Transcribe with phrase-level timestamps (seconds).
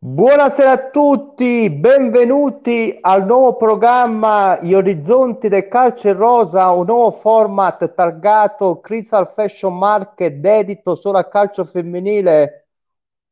[0.00, 7.94] Buonasera a tutti, benvenuti al nuovo programma Gli Orizzonti del Calcio Rosa, un nuovo format
[7.94, 12.68] targato Crystal Fashion Market dedito solo al calcio femminile.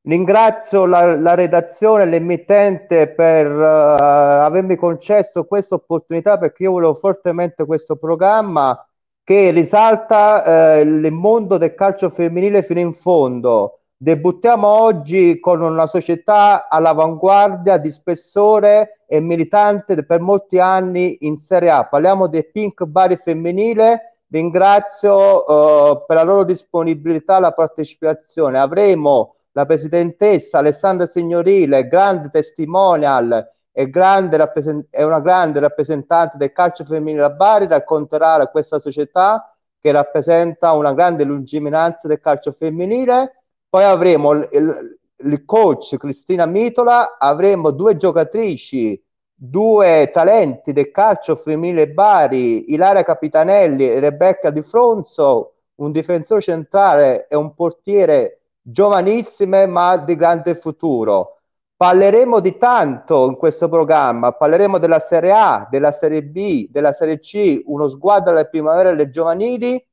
[0.02, 7.64] Ringrazio la, la redazione, l'emittente per uh, avermi concesso questa opportunità perché io volevo fortemente
[7.64, 8.84] questo programma
[9.22, 15.86] che risalta uh, il mondo del calcio femminile fino in fondo Debuttiamo oggi con una
[15.86, 21.86] società all'avanguardia di spessore e militante per molti anni in Serie A.
[21.86, 24.18] Parliamo del Pink Bari femminile.
[24.28, 28.58] Ringrazio uh, per la loro disponibilità alla partecipazione.
[28.58, 36.52] Avremo la presidentessa Alessandra Signorile, grande testimonial e grande rappresent- è una grande rappresentante del
[36.52, 43.35] calcio femminile a Bari, racconterà questa società che rappresenta una grande lungimiranza del calcio femminile
[43.76, 48.98] poi avremo il, il, coach Cristina Mitola, avremo due giocatrici,
[49.34, 57.26] due talenti del calcio femminile Bari, Ilaria Capitanelli e Rebecca Di Fronzo, un difensore centrale
[57.28, 61.40] e un portiere giovanissime ma di grande futuro.
[61.76, 67.20] Parleremo di tanto in questo programma, parleremo della Serie A, della Serie B, della Serie
[67.20, 69.86] C, uno sguardo alle primavere e alle giovanili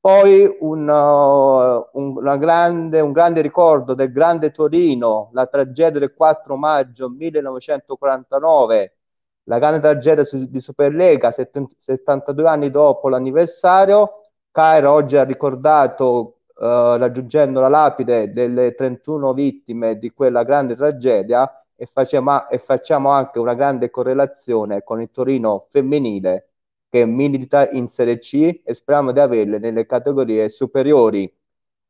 [0.00, 6.56] poi un, uh, un, grande, un, grande, ricordo del grande Torino, la tragedia del 4
[6.56, 8.96] maggio 1949,
[9.44, 14.22] la grande tragedia di Superlega, 72 anni dopo l'anniversario.
[14.50, 21.62] Cairo oggi ha ricordato, uh, raggiungendo la lapide delle 31 vittime di quella grande tragedia
[21.76, 26.49] e facciamo, e facciamo anche una grande correlazione con il Torino femminile
[26.90, 31.32] che milita in Serie C e speriamo di averle nelle categorie superiori.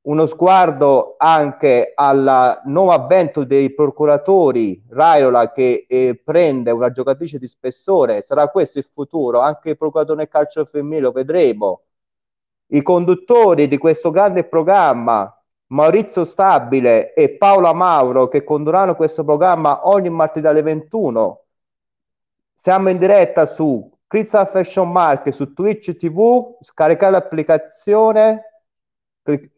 [0.03, 7.47] Uno sguardo anche al nuovo avvento dei procuratori, Raiola che eh, prende una giocatrice di
[7.49, 11.83] spessore, sarà questo il futuro, anche il procuratore nel calcio femminile lo vedremo.
[12.69, 15.35] I conduttori di questo grande programma,
[15.69, 21.45] Maurizio Stabile e Paola Mauro, che condurranno questo programma ogni martedì alle 21.
[22.57, 28.43] Siamo in diretta su Crystal Fashion Market su Twitch TV, scaricare l'applicazione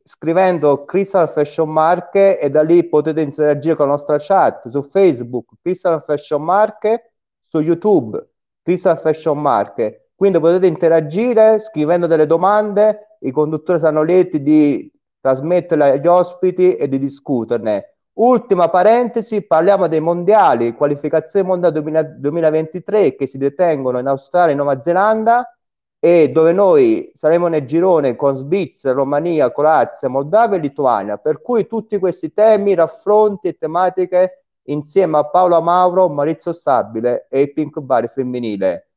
[0.05, 5.55] scrivendo Crystal Fashion Market e da lì potete interagire con la nostra chat su Facebook
[5.63, 7.13] Crystal Fashion Market,
[7.49, 8.23] su YouTube
[8.63, 10.09] Crystal Fashion Market.
[10.15, 16.91] Quindi potete interagire scrivendo delle domande, i conduttori saranno lieti di trasmetterle agli ospiti e
[16.91, 17.92] di discuterne.
[18.15, 24.57] Ultima parentesi, parliamo dei mondiali, qualificazione mondiale 2000, 2023 che si detengono in Australia e
[24.57, 25.57] Nuova Zelanda
[25.99, 31.67] e dove noi saremo nel girone con Svizzera, Romania, Croazia, Moldavia e Lituania, per cui
[31.67, 38.09] tutti questi temi, raffronti e tematiche insieme a Paolo Mauro, Maurizio Stabile e Pink Bari
[38.09, 38.91] femminile.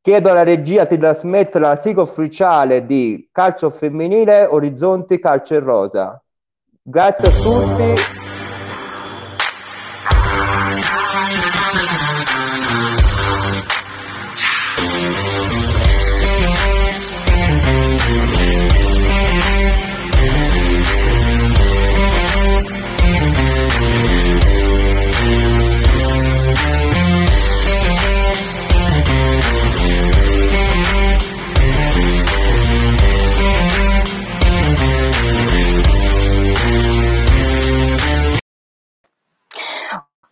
[0.00, 6.20] Chiedo alla regia di trasmettere la sigla ufficiale di calcio femminile Orizzonti Calcio e Rosa.
[6.88, 7.94] Grazie a tutti.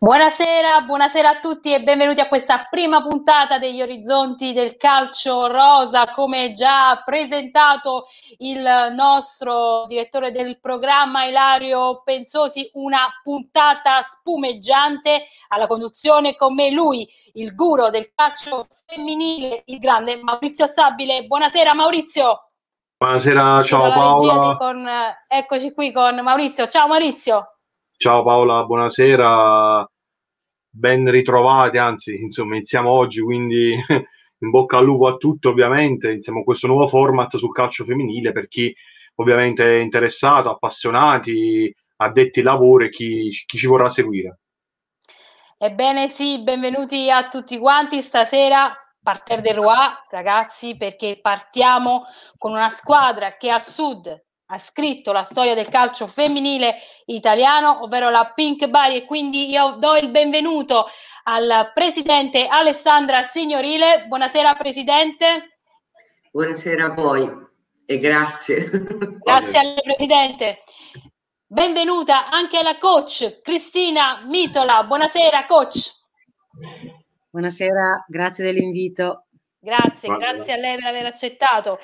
[0.04, 6.12] Buonasera, buonasera a tutti e benvenuti a questa prima puntata degli orizzonti del calcio rosa.
[6.12, 8.04] Come già presentato
[8.40, 8.62] il
[8.94, 17.54] nostro direttore del programma Ilario Pensosi, una puntata spumeggiante alla conduzione con me lui, il
[17.54, 21.24] guru del calcio femminile, il grande Maurizio Stabile.
[21.24, 22.50] Buonasera Maurizio.
[22.98, 24.56] Buonasera, ciao Paola.
[24.58, 24.86] Con,
[25.28, 26.66] eccoci qui con Maurizio.
[26.66, 27.46] Ciao Maurizio.
[27.96, 29.88] Ciao Paola, buonasera
[30.74, 33.72] ben ritrovati, anzi, insomma, iniziamo oggi, quindi
[34.38, 38.48] in bocca al lupo a tutti, ovviamente, iniziamo questo nuovo format sul calcio femminile per
[38.48, 38.74] chi
[39.16, 44.40] ovviamente è interessato, appassionati, addetti ai lavori, chi, chi ci vorrà seguire.
[45.56, 48.76] Ebbene sì, benvenuti a tutti quanti stasera.
[49.00, 49.76] Parterre del Roi,
[50.10, 52.04] ragazzi, perché partiamo
[52.36, 58.08] con una squadra che al sud ha scritto la storia del calcio femminile italiano, ovvero
[58.08, 60.86] la Pink Bari e quindi io do il benvenuto
[61.24, 64.06] al presidente Alessandra Signorile.
[64.06, 65.58] Buonasera presidente.
[66.30, 67.28] Buonasera a voi
[67.84, 68.70] e grazie.
[69.22, 70.62] Grazie al presidente.
[71.46, 74.84] benvenuta anche alla coach Cristina Mitola.
[74.84, 75.90] Buonasera coach.
[77.30, 79.23] Buonasera, grazie dell'invito.
[79.64, 81.78] Grazie, grazie a lei per aver accettato.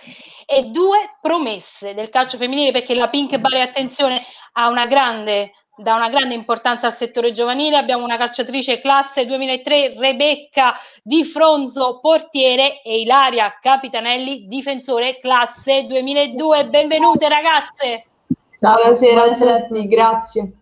[0.45, 4.21] E due promesse del calcio femminile perché la Pink Bari, attenzione,
[4.53, 7.79] ha una grande, dà una grande importanza al settore giovanile.
[7.79, 16.69] Abbiamo una calciatrice classe 2003, Rebecca Di Fronzo, portiere, e Ilaria Capitanelli, difensore classe 2002.
[16.69, 18.05] Benvenute ragazze!
[18.61, 20.53] Ciao, buonasera, buonasera a tutti, grazie.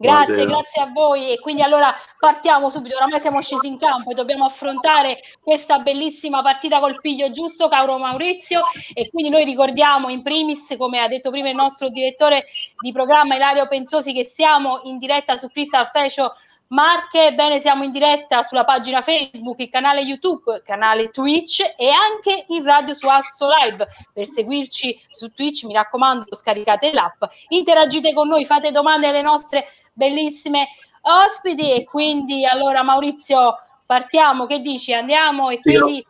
[0.00, 0.60] Grazie, Buonasera.
[0.60, 1.32] grazie a voi.
[1.32, 2.94] E quindi allora partiamo subito.
[2.94, 7.98] Oramai siamo scesi in campo e dobbiamo affrontare questa bellissima partita col piglio giusto, caro
[7.98, 8.62] Maurizio.
[8.94, 12.44] E quindi noi ricordiamo in primis, come ha detto prima il nostro direttore
[12.80, 16.30] di programma Ilario Pensosi, che siamo in diretta su Crystal Fashion
[16.70, 21.88] Marche, bene, siamo in diretta sulla pagina Facebook, il canale YouTube, il canale Twitch e
[21.88, 23.86] anche in radio su Asso Live.
[24.12, 29.64] Per seguirci su Twitch, mi raccomando, scaricate l'app, interagite con noi, fate domande alle nostre
[29.94, 30.68] bellissime
[31.00, 33.56] ospiti e quindi allora Maurizio
[33.86, 34.92] partiamo, che dici?
[34.92, 36.06] Andiamo e sì, quindi...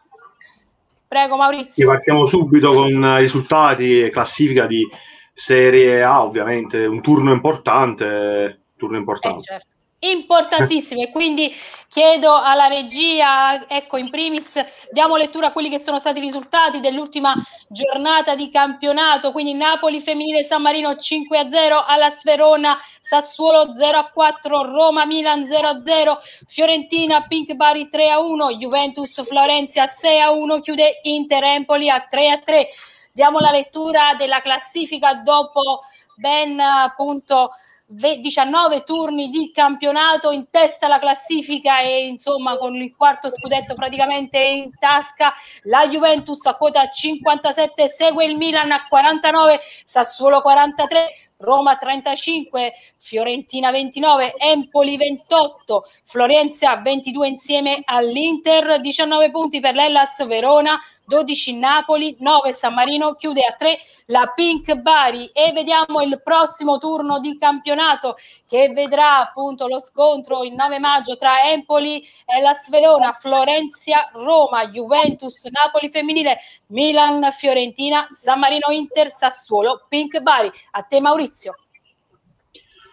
[1.07, 1.73] Prego Maurizio.
[1.73, 4.85] Sì, partiamo subito con risultati e classifica di
[5.33, 9.39] Serie A, ovviamente, un turno importante, turno importante.
[9.39, 11.11] Eh, certo importantissime.
[11.11, 11.53] Quindi
[11.89, 14.63] chiedo alla regia, ecco, in primis
[14.93, 17.35] diamo lettura a quelli che sono stati i risultati dell'ultima
[17.69, 19.33] giornata di campionato.
[19.33, 25.05] Quindi Napoli femminile San Marino 5 a 0, alla Sverona Sassuolo 0 a 4, Roma
[25.05, 30.61] Milan 0 a 0, Fiorentina Pink Bari 3 a 1, Juventus Florenza 6 a 1,
[30.61, 32.67] chiude Inter Empoli a 3 a 3.
[33.13, 35.81] Diamo la lettura della classifica dopo
[36.15, 37.51] ben appunto
[37.91, 44.39] 19 turni di campionato in testa alla classifica e insomma con il quarto scudetto praticamente
[44.39, 45.33] in tasca
[45.63, 51.09] la Juventus a quota 57 segue il Milan a 49 Sassuolo 43
[51.41, 60.77] Roma 35, Fiorentina 29, Empoli 28, Florenza 22 insieme all'Inter, 19 punti per l'Ellas Verona,
[61.09, 66.77] 12 Napoli, 9 San Marino, chiude a 3 la Pink Bari e vediamo il prossimo
[66.77, 68.17] turno di campionato
[68.47, 74.69] che vedrà appunto lo scontro il 9 maggio tra Empoli e la Verona, Florenza, Roma,
[74.69, 80.51] Juventus, Napoli femminile, Milan, Fiorentina, San Marino, Inter, Sassuolo, Pink Bari.
[80.73, 81.55] A te Maurizio.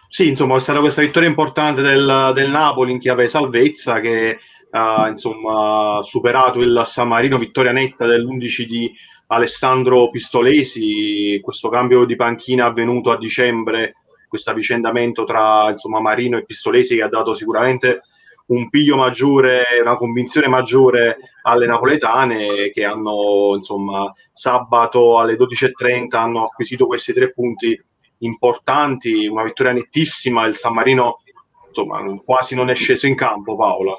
[0.08, 4.38] Sì, insomma, è stata questa vittoria importante del, del Napoli in chiave salvezza che
[4.76, 8.92] ha insomma, superato il San Marino, vittoria netta dell'11 di
[9.28, 13.94] Alessandro Pistolesi, questo cambio di panchina avvenuto a dicembre,
[14.28, 18.00] questo avvicendamento tra insomma, Marino e Pistolesi che ha dato sicuramente
[18.46, 26.44] un piglio maggiore, una convinzione maggiore alle napoletane che hanno insomma sabato alle 12.30 hanno
[26.44, 27.80] acquisito questi tre punti
[28.18, 31.18] importanti, una vittoria nettissima, il San Marino
[31.66, 33.94] insomma quasi non è sceso in campo Paola.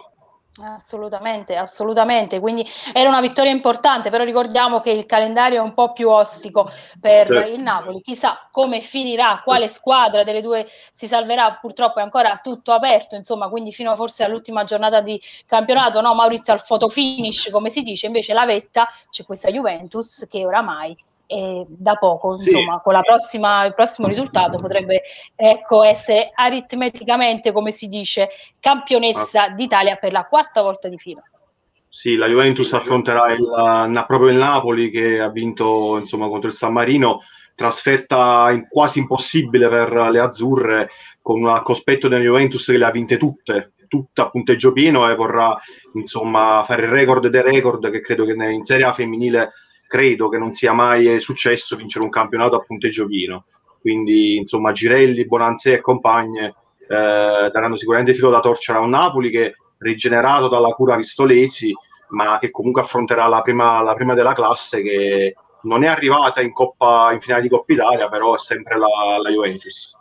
[0.60, 2.40] Assolutamente, assolutamente.
[2.40, 6.70] Quindi era una vittoria importante, però ricordiamo che il calendario è un po' più ostico
[7.00, 7.50] per certo.
[7.50, 8.02] il Napoli.
[8.02, 11.58] Chissà come finirà, quale squadra delle due si salverà.
[11.62, 16.54] Purtroppo è ancora tutto aperto, insomma, quindi fino forse all'ultima giornata di campionato, no, Maurizio
[16.54, 21.66] al photo finish, come si dice, invece la vetta c'è questa Juventus che oramai e
[21.68, 22.50] da poco, sì.
[22.50, 25.02] insomma, con la prossima, il prossimo risultato potrebbe
[25.36, 28.30] ecco, essere aritmeticamente, come si dice,
[28.60, 29.50] campionessa ah.
[29.50, 31.22] d'Italia per la quarta volta di fila.
[31.90, 36.72] Sì, la Juventus affronterà il, proprio il Napoli che ha vinto insomma, contro il San
[36.72, 37.22] Marino,
[37.56, 40.90] trasferta quasi impossibile per le azzurre,
[41.22, 45.16] con un cospetto della Juventus che le ha vinte tutte, tutta a punteggio pieno e
[45.16, 45.58] vorrà
[45.94, 49.52] insomma, fare il record dei record che credo che in Serie A femminile
[49.88, 53.46] credo che non sia mai successo vincere un campionato a punteggio pieno.
[53.80, 56.56] Quindi, insomma, Girelli, Bonanze e compagne
[56.88, 61.74] eh, daranno sicuramente filo da torcere a un Napoli che rigenerato dalla cura Pistolesi,
[62.10, 66.52] ma che comunque affronterà la prima, la prima della classe che non è arrivata in,
[66.52, 69.97] Coppa, in finale di Coppa Italia, però è sempre la, la Juventus.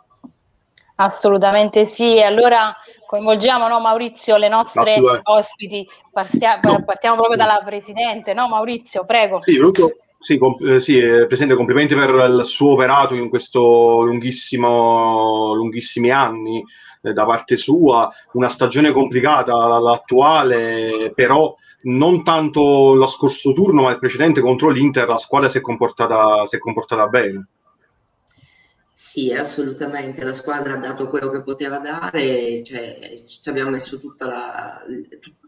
[0.99, 2.75] Assolutamente sì, allora
[3.05, 6.83] coinvolgiamo no, Maurizio, le nostre ospiti, Partia- no.
[6.83, 9.39] partiamo proprio dalla Presidente, no Maurizio, prego.
[9.41, 14.01] Sì, Luco, sì, com- eh, sì eh, Presidente, complimenti per il suo operato in questo
[14.01, 16.63] lunghissimo, lunghissimi anni
[17.03, 23.91] eh, da parte sua, una stagione complicata l'attuale, però non tanto lo scorso turno, ma
[23.91, 27.49] il precedente contro l'Inter la squadra si è comportata, si è comportata bene.
[28.99, 34.25] Sì, assolutamente, la squadra ha dato quello che poteva dare, cioè, ci abbiamo messo tutta
[34.25, 34.81] la,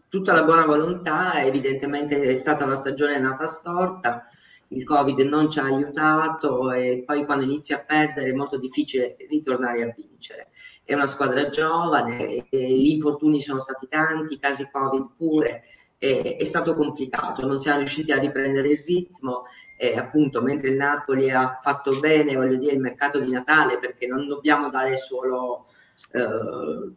[0.08, 4.24] tutta la buona volontà, evidentemente è stata una stagione nata storta
[4.72, 9.16] il Covid non ci ha aiutato e poi quando inizi a perdere è molto difficile
[9.28, 10.50] ritornare a vincere.
[10.84, 15.64] È una squadra giovane, gli infortuni sono stati tanti, casi Covid pure,
[16.00, 19.44] è, è stato complicato, non siamo riusciti a riprendere il ritmo,
[19.76, 24.06] e appunto mentre il Napoli ha fatto bene, voglio dire, il mercato di Natale, perché
[24.06, 25.66] non dobbiamo dare solo
[26.12, 26.26] eh,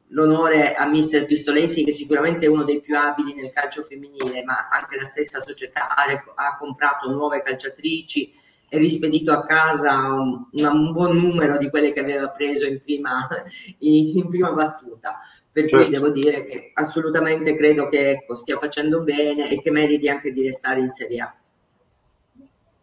[0.07, 4.69] l'onore a mister Pistolesi che sicuramente è uno dei più abili nel calcio femminile ma
[4.72, 6.05] anche la stessa società ha,
[6.36, 8.33] ha comprato nuove calciatrici
[8.69, 13.27] e rispedito a casa un, un, buon numero di quelle che aveva preso in prima,
[13.79, 15.19] in prima battuta
[15.53, 15.86] per certo.
[15.86, 20.33] cui devo dire che assolutamente credo che ecco, stia facendo bene e che meriti anche
[20.33, 21.36] di restare in Serie A.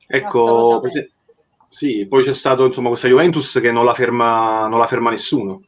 [0.07, 0.83] Ecco,
[1.69, 5.63] sì, poi c'è stato insomma questa Juventus che non la ferma, non la ferma nessuno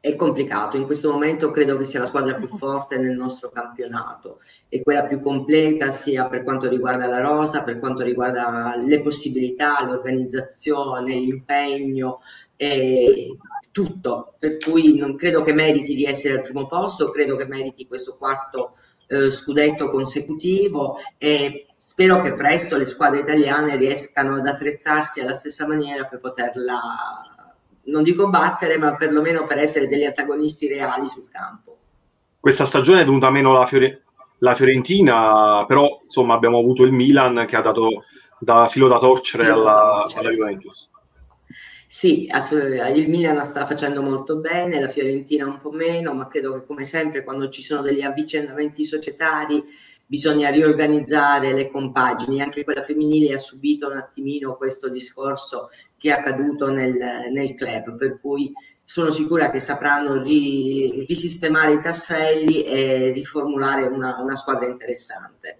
[0.00, 0.76] è complicato.
[0.76, 5.04] In questo momento credo che sia la squadra più forte nel nostro campionato e quella
[5.04, 12.20] più completa sia per quanto riguarda la rosa, per quanto riguarda le possibilità, l'organizzazione, l'impegno
[12.56, 13.36] e
[13.72, 14.34] tutto.
[14.38, 18.16] Per cui non credo che meriti di essere al primo posto, credo che meriti questo
[18.16, 18.74] quarto
[19.06, 25.66] eh, scudetto consecutivo e spero che presto le squadre italiane riescano ad attrezzarsi alla stessa
[25.66, 26.78] maniera per poterla
[27.84, 31.76] non dico battere, ma perlomeno per essere degli antagonisti reali sul campo.
[32.38, 34.02] Questa stagione è venuta meno la, Fiore-
[34.38, 38.04] la Fiorentina, però insomma abbiamo avuto il Milan che ha dato
[38.38, 40.20] da filo da torcere alla, da torcere.
[40.20, 40.89] alla Juventus.
[41.92, 42.30] Sì,
[42.94, 46.84] il Milan sta facendo molto bene, la Fiorentina un po' meno, ma credo che come
[46.84, 49.60] sempre quando ci sono degli avvicendamenti societari
[50.06, 56.12] bisogna riorganizzare le compagini, anche quella femminile ha subito un attimino questo discorso che è
[56.12, 56.96] accaduto nel,
[57.32, 58.52] nel club, per cui
[58.84, 65.58] sono sicura che sapranno ri, risistemare i tasselli e riformulare una, una squadra interessante.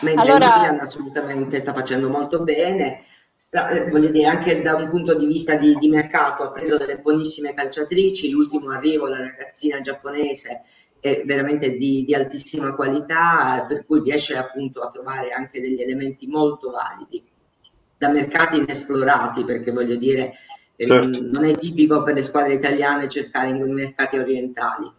[0.00, 0.54] Mentre allora...
[0.54, 3.02] il Milan assolutamente sta facendo molto bene,
[3.36, 6.78] sta, eh, voglio dire, anche da un punto di vista di, di, mercato ha preso
[6.78, 10.62] delle buonissime calciatrici, l'ultimo arrivo, la ragazzina giapponese,
[10.98, 16.26] è veramente di, di altissima qualità, per cui riesce appunto a trovare anche degli elementi
[16.26, 17.22] molto validi
[17.98, 20.32] da mercati inesplorati, perché voglio dire,
[20.76, 21.20] ehm, certo.
[21.22, 24.90] non è tipico per le squadre italiane cercare in mercati orientali.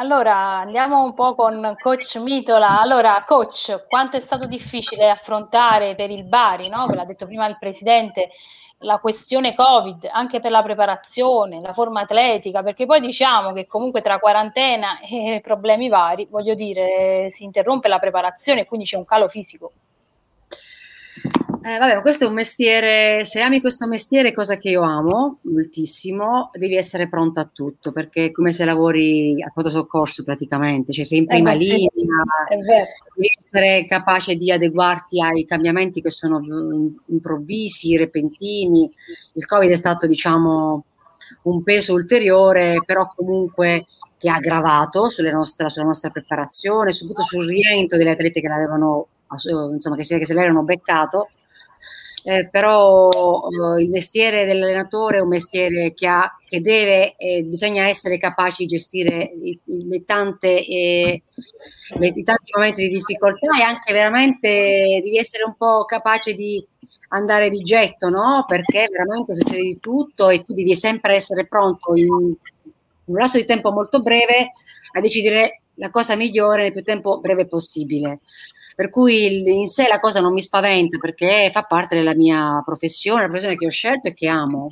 [0.00, 2.80] Allora andiamo un po' con coach Mitola.
[2.80, 6.86] Allora, coach, quanto è stato difficile affrontare per il Bari, no?
[6.86, 8.30] Ve l'ha detto prima il presidente,
[8.78, 14.00] la questione Covid, anche per la preparazione, la forma atletica, perché poi diciamo che comunque
[14.00, 19.04] tra quarantena e problemi vari, voglio dire, si interrompe la preparazione e quindi c'è un
[19.04, 19.70] calo fisico.
[21.62, 26.48] Eh, vabbè, questo è un mestiere, se ami questo mestiere, cosa che io amo moltissimo,
[26.54, 31.04] devi essere pronta a tutto, perché è come se lavori a pronto soccorso praticamente, cioè
[31.04, 31.88] sei in eh, prima eh, linea,
[33.14, 36.40] devi essere capace di adeguarti ai cambiamenti che sono
[37.08, 38.90] improvvisi, repentini.
[39.34, 40.84] Il Covid è stato, diciamo,
[41.42, 43.84] un peso ulteriore, però comunque
[44.16, 49.08] che ha aggravato nostra, sulla nostra preparazione, soprattutto sul rientro delle atlete che l'avevano,
[49.72, 51.28] insomma, che, si, che se l'erano beccato
[52.24, 57.88] eh, però eh, il mestiere dell'allenatore è un mestiere che, ha, che deve, eh, bisogna
[57.88, 61.22] essere capaci di gestire i, le tante, eh,
[61.98, 66.64] le, i tanti momenti di difficoltà e anche veramente devi essere un po' capace di
[67.08, 68.44] andare di getto, no?
[68.46, 72.34] Perché veramente succede di tutto e tu devi sempre essere pronto in, in
[73.04, 74.52] un lasso di tempo molto breve
[74.92, 78.20] a decidere la cosa migliore nel più tempo breve possibile.
[78.80, 83.20] Per cui in sé la cosa non mi spaventa perché fa parte della mia professione,
[83.20, 84.70] la professione che ho scelto e che amo.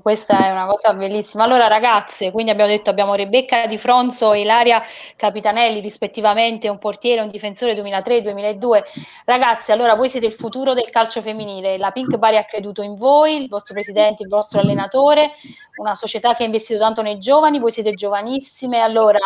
[0.00, 1.44] Questa è una cosa bellissima.
[1.44, 4.82] Allora, ragazze, quindi abbiamo detto abbiamo Rebecca Di Fronzo e Ilaria
[5.14, 8.82] Capitanelli, rispettivamente un portiere e un difensore 2003-2002.
[9.26, 11.76] Ragazze, allora voi siete il futuro del calcio femminile.
[11.76, 15.32] La Pink Bari ha creduto in voi, il vostro presidente, il vostro allenatore,
[15.76, 18.80] una società che ha investito tanto nei giovani, voi siete giovanissime.
[18.80, 19.18] Allora,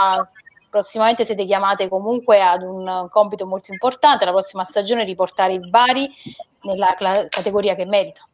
[0.75, 6.11] prossimamente siete chiamate comunque ad un compito molto importante, la prossima stagione riportare il Bari
[6.63, 8.27] nella cla- categoria che merita.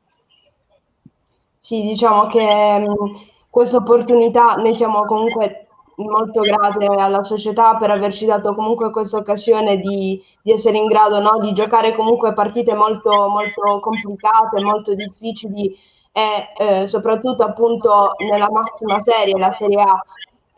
[1.59, 3.21] Sì, diciamo che mh,
[3.51, 5.67] questa opportunità noi siamo comunque
[5.97, 11.21] molto grate alla società per averci dato comunque questa occasione di, di essere in grado
[11.21, 11.39] no?
[11.41, 15.77] di giocare comunque partite molto, molto complicate, molto difficili
[16.11, 20.03] e eh, soprattutto appunto nella massima serie, la Serie A,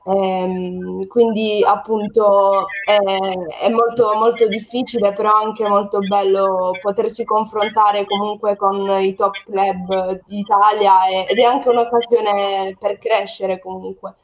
[0.04, 8.56] Ehm, quindi appunto è, è, molto, molto difficile, però anche molto bello potersi confrontare comunque
[8.56, 14.14] con i top club d'Italia e, ed è anche un'occasione per crescere comunque.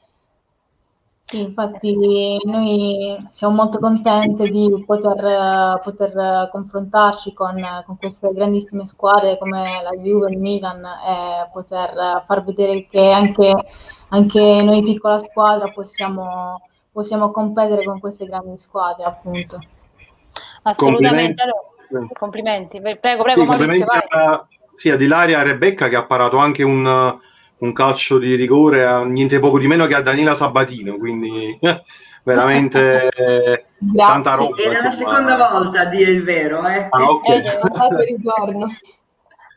[1.30, 7.54] Sì, infatti noi siamo molto contenti di poter, poter confrontarci con,
[7.84, 13.54] con, queste grandissime squadre come la Juve, il Milan e poter far vedere che anche,
[14.08, 16.60] anche noi piccola squadra possiamo,
[16.90, 19.58] possiamo competere con queste grandi squadre appunto.
[20.62, 21.44] Assolutamente,
[22.18, 22.80] complimenti, complimenti.
[23.00, 27.18] prego, prego sì, Maurizio, a, sì, ad Ilaria Rebecca che ha parato anche un
[27.58, 31.58] un calcio di rigore a niente poco di meno che a Daniela Sabatino, quindi
[32.22, 33.10] veramente
[33.96, 34.56] tanta roba.
[34.56, 36.86] Era la seconda volta a dire il vero, eh.
[36.90, 37.38] Ah, okay.
[37.38, 37.58] eh,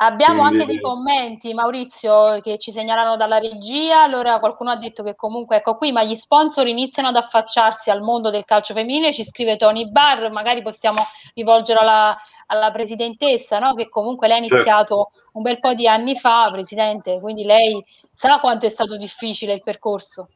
[0.04, 4.02] Abbiamo anche dei commenti, Maurizio, che ci segnalano dalla regia.
[4.02, 8.02] Allora, qualcuno ha detto che comunque, ecco qui, ma gli sponsor iniziano ad affacciarsi al
[8.02, 9.14] mondo del calcio femminile.
[9.14, 11.04] Ci scrive Tony Barr, magari possiamo
[11.36, 12.18] rivolgere alla,
[12.48, 13.76] alla presidentessa, no?
[13.76, 14.56] che comunque lei ha certo.
[14.56, 15.38] iniziato certo.
[15.38, 19.62] un bel po' di anni fa, presidente, quindi lei sa quanto è stato difficile il
[19.62, 20.30] percorso.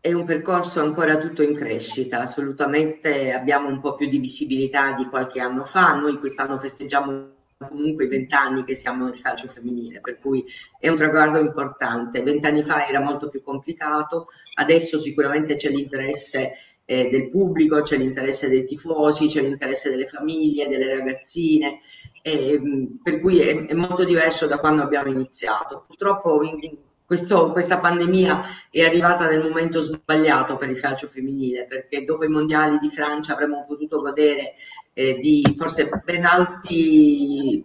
[0.00, 5.06] È un percorso ancora tutto in crescita, assolutamente abbiamo un po' più di visibilità di
[5.06, 10.18] qualche anno fa, noi quest'anno festeggiamo comunque i vent'anni che siamo nel calcio femminile, per
[10.18, 10.44] cui
[10.78, 12.22] è un traguardo importante.
[12.22, 16.52] Vent'anni fa era molto più complicato, adesso sicuramente c'è l'interesse
[16.84, 21.78] eh, del pubblico, c'è l'interesse dei tifosi, c'è l'interesse delle famiglie, delle ragazzine,
[22.22, 22.60] eh,
[23.02, 25.84] per cui è, è, molto diverso da quando abbiamo iniziato.
[25.86, 28.40] Purtroppo in, questo, questa pandemia
[28.70, 33.34] è arrivata nel momento sbagliato per il calcio femminile, perché dopo i mondiali di Francia
[33.34, 34.54] avremmo potuto godere
[34.94, 37.64] eh, di forse ben alti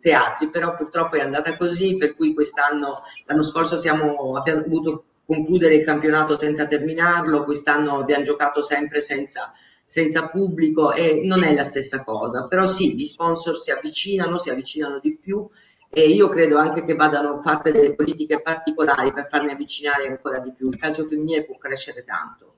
[0.00, 5.74] teatri, però purtroppo è andata così, per cui quest'anno, l'anno scorso siamo, abbiamo avuto concludere
[5.74, 9.52] il campionato senza terminarlo, quest'anno abbiamo giocato sempre senza,
[9.84, 14.50] senza pubblico e non è la stessa cosa, però sì, gli sponsor si avvicinano, si
[14.50, 15.46] avvicinano di più
[15.90, 20.52] e io credo anche che vadano fatte delle politiche particolari per farne avvicinare ancora di
[20.52, 20.68] più.
[20.68, 22.56] Il calcio femminile può crescere tanto.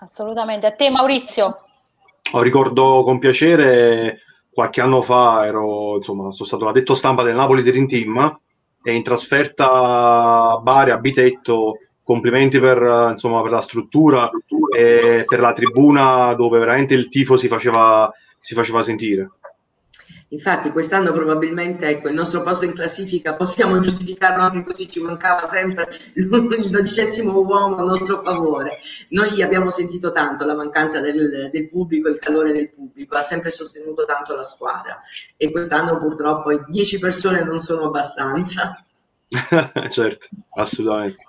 [0.00, 0.66] Assolutamente.
[0.66, 1.60] A te Maurizio.
[2.32, 4.18] Ho ricordo con piacere
[4.50, 8.40] qualche anno fa ero, insomma, sono stato addetto stampa del Napoli Dream Team
[8.82, 14.30] e in trasferta a Bari, a Bitetto, complimenti per, insomma, per la struttura
[14.74, 18.10] e per la tribuna dove veramente il tifo si faceva,
[18.40, 19.30] si faceva sentire.
[20.34, 25.46] Infatti quest'anno probabilmente ecco, il nostro posto in classifica possiamo giustificarlo anche così, ci mancava
[25.46, 26.28] sempre il
[26.70, 28.78] dodicesimo uomo a nostro favore.
[29.10, 33.50] Noi abbiamo sentito tanto la mancanza del, del, pubblico, il calore del pubblico, ha sempre
[33.50, 35.00] sostenuto tanto la squadra
[35.36, 38.84] e quest'anno purtroppo 10 persone non sono abbastanza.
[39.90, 41.22] certo, assolutamente.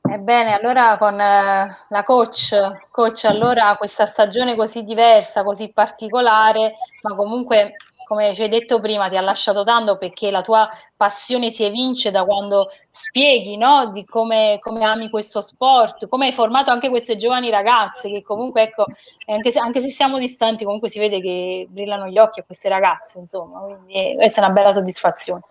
[0.00, 7.14] Ebbene, allora con eh, la coach, coach, allora questa stagione così diversa, così particolare, ma
[7.14, 11.64] comunque come ci hai detto prima, ti ha lasciato tanto perché la tua passione si
[11.64, 13.90] evince da quando spieghi no?
[13.92, 18.62] di come, come, ami questo sport, come hai formato anche queste giovani ragazze che comunque,
[18.62, 18.86] ecco,
[19.26, 22.68] anche se, anche se siamo distanti, comunque si vede che brillano gli occhi a queste
[22.68, 25.42] ragazze, insomma, quindi eh, questa è una bella soddisfazione.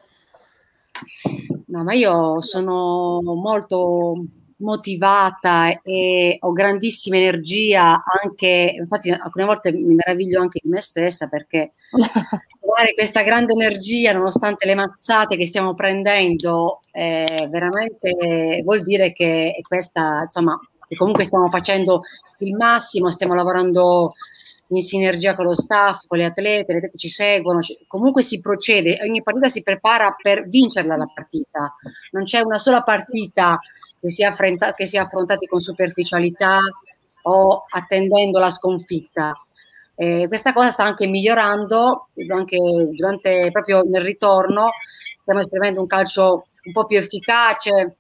[1.67, 4.15] No, ma io sono molto
[4.61, 11.27] motivata e ho grandissima energia anche, infatti alcune volte mi meraviglio anche di me stessa
[11.27, 11.73] perché
[12.61, 19.59] trovare questa grande energia nonostante le mazzate che stiamo prendendo eh, veramente vuol dire che
[19.67, 22.03] questa, insomma, che comunque stiamo facendo
[22.39, 24.13] il massimo, stiamo lavorando
[24.67, 28.99] in sinergia con lo staff, con le atlete, le atlete ci seguono, comunque si procede,
[29.01, 31.75] ogni partita si prepara per vincerla la partita,
[32.11, 33.59] non c'è una sola partita
[34.01, 36.59] che sia, affronta- che sia affrontati con superficialità
[37.23, 39.33] o attendendo la sconfitta.
[39.95, 42.57] Eh, questa cosa sta anche migliorando, anche
[42.91, 44.69] durante, proprio nel ritorno,
[45.21, 47.97] stiamo esprimendo un calcio un po' più efficace.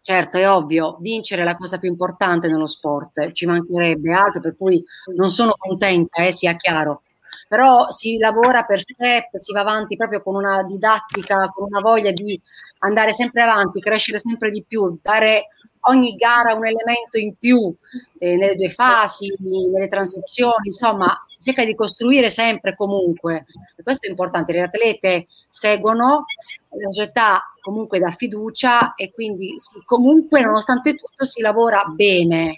[0.00, 4.56] Certo, è ovvio, vincere è la cosa più importante nello sport, ci mancherebbe altro, per
[4.56, 4.82] cui
[5.16, 7.02] non sono contenta, eh, sia chiaro,
[7.48, 12.10] però si lavora per step, si va avanti proprio con una didattica, con una voglia
[12.10, 12.40] di
[12.80, 15.48] andare sempre avanti, crescere sempre di più, dare
[15.88, 17.74] ogni gara un elemento in più
[18.18, 23.46] eh, nelle due fasi, nelle transizioni, insomma, si cerca di costruire sempre comunque.
[23.76, 26.24] E questo è importante, le atlete seguono,
[26.70, 32.56] la società comunque dà fiducia e quindi sì, comunque nonostante tutto si lavora bene.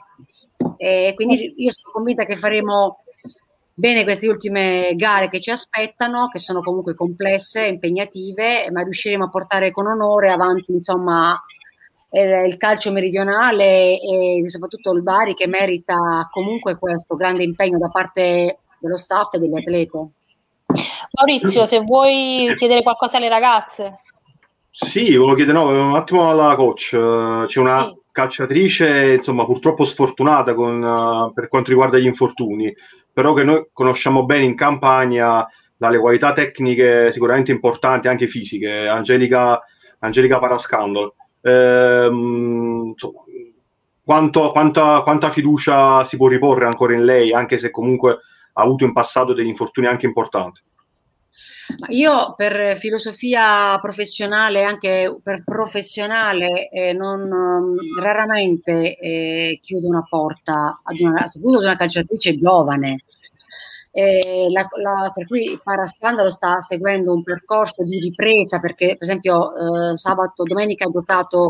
[0.77, 3.03] E quindi io sono convinta che faremo
[3.79, 9.31] bene queste ultime gare che ci aspettano, che sono comunque complesse, impegnative, ma riusciremo a
[9.31, 11.41] portare con onore avanti insomma
[12.11, 18.59] il calcio meridionale e soprattutto il Bari che merita comunque questo grande impegno da parte
[18.81, 20.09] dello staff e degli atlete.
[21.12, 23.97] Maurizio, se vuoi chiedere qualcosa alle ragazze.
[24.71, 26.91] Sì, volevo chiedere no, un attimo alla coach.
[27.47, 32.75] C'è una sì calciatrice, insomma, purtroppo sfortunata con, uh, per quanto riguarda gli infortuni,
[33.18, 35.44] però che noi conosciamo bene in campagna
[35.76, 39.61] dalle qualità tecniche sicuramente importanti, anche fisiche, Angelica,
[39.98, 41.12] Angelica Parascandol.
[41.40, 43.22] Ehm, insomma,
[44.04, 48.18] quanto, quanta, quanta fiducia si può riporre ancora in lei, anche se comunque
[48.52, 50.62] ha avuto in passato degli infortuni anche importanti?
[51.88, 60.81] Io per filosofia professionale, anche per professionale, eh, non, um, raramente eh, chiudo una porta,
[60.83, 63.04] ad una, soprattutto ad una calciatrice giovane.
[63.90, 69.92] Eh, la, la, per cui Parascandalo sta seguendo un percorso di ripresa perché per esempio
[69.92, 71.48] eh, sabato, domenica ha giocato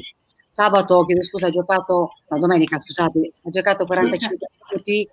[0.49, 5.09] sabato, chiedo scusa, ha giocato, no domenica scusate, ha giocato 45 minuti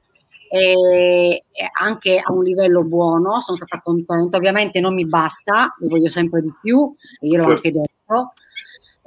[0.57, 1.43] e
[1.79, 6.41] anche a un livello buono, sono stata contenta, ovviamente non mi basta, ne voglio sempre
[6.41, 7.55] di più, e io l'ho certo.
[7.55, 8.31] anche detto,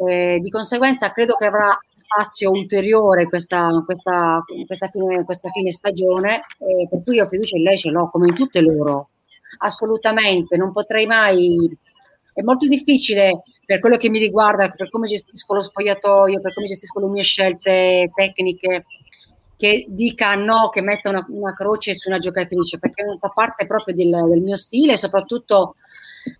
[0.06, 6.37] eh, di conseguenza credo che avrà spazio ulteriore questa, questa, questa, fine, questa fine, stagione,
[6.58, 9.11] eh, per cui io fiducia in lei ce l'ho come in tutte loro,
[9.58, 11.76] assolutamente, non potrei mai,
[12.32, 16.66] è molto difficile per quello che mi riguarda, per come gestisco lo spogliatoio, per come
[16.66, 18.84] gestisco le mie scelte tecniche,
[19.59, 23.66] che dica no, che metta una, una, croce su una giocatrice, perché non fa parte
[23.66, 25.75] proprio del, del mio stile, soprattutto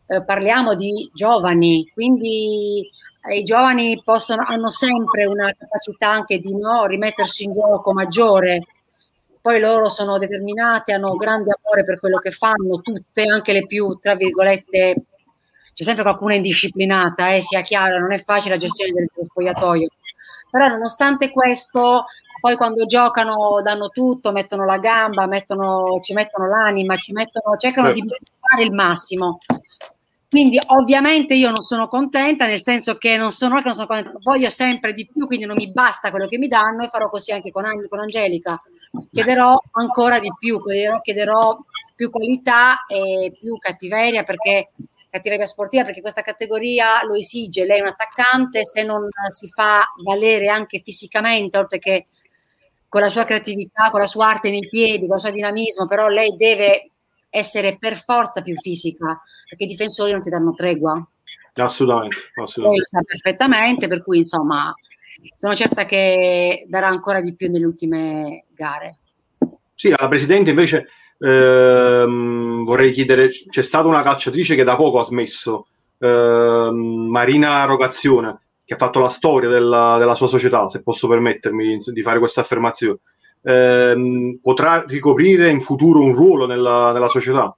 [0.07, 2.89] eh, parliamo di giovani, quindi
[3.29, 8.63] eh, i giovani possono, hanno sempre una capacità anche di no, rimettersi in gioco maggiore,
[9.41, 13.99] poi loro sono determinati, hanno grande amore per quello che fanno, tutte, anche le più,
[14.01, 14.95] tra virgolette,
[15.75, 19.89] c'è sempre qualcuna indisciplinata, eh, sia chiaro, non è facile la gestione del spogliatoio,
[20.51, 22.05] però nonostante questo
[22.41, 27.93] poi quando giocano danno tutto, mettono la gamba, mettono, ci mettono l'anima, ci mettono, cercano
[27.93, 28.03] di
[28.41, 29.39] fare il massimo.
[30.31, 34.51] Quindi ovviamente io non sono contenta, nel senso che non sono, non sono contenta, voglio
[34.51, 37.51] sempre di più, quindi non mi basta quello che mi danno e farò così anche
[37.51, 38.61] con, con Angelica.
[39.11, 41.59] Chiederò ancora di più, chiederò, chiederò
[41.95, 44.71] più qualità e più cattiveria perché
[45.19, 49.85] cattiveria sportiva perché questa categoria lo esige, lei è un attaccante, se non si fa
[50.05, 52.07] valere anche fisicamente, oltre che
[52.89, 56.09] con la sua creatività, con la sua arte nei piedi, con il suo dinamismo, però
[56.09, 56.91] lei deve
[57.29, 61.07] essere per forza più fisica, perché i difensori non ti danno tregua.
[61.55, 62.69] Assolutamente, assolutamente.
[62.69, 64.75] Lei lo sa perfettamente, per cui insomma
[65.37, 68.99] sono certa che darà ancora di più nelle ultime gare.
[69.75, 75.05] Sì, alla Presidente invece ehm, vorrei chiedere, c'è stata una calciatrice che da poco ha
[75.05, 75.67] smesso,
[75.99, 81.79] ehm, Marina Rogazione, che ha fatto la storia della, della sua società, se posso permettermi
[81.93, 82.99] di fare questa affermazione,
[83.43, 87.55] ehm, potrà ricoprire in futuro un ruolo nella, nella società?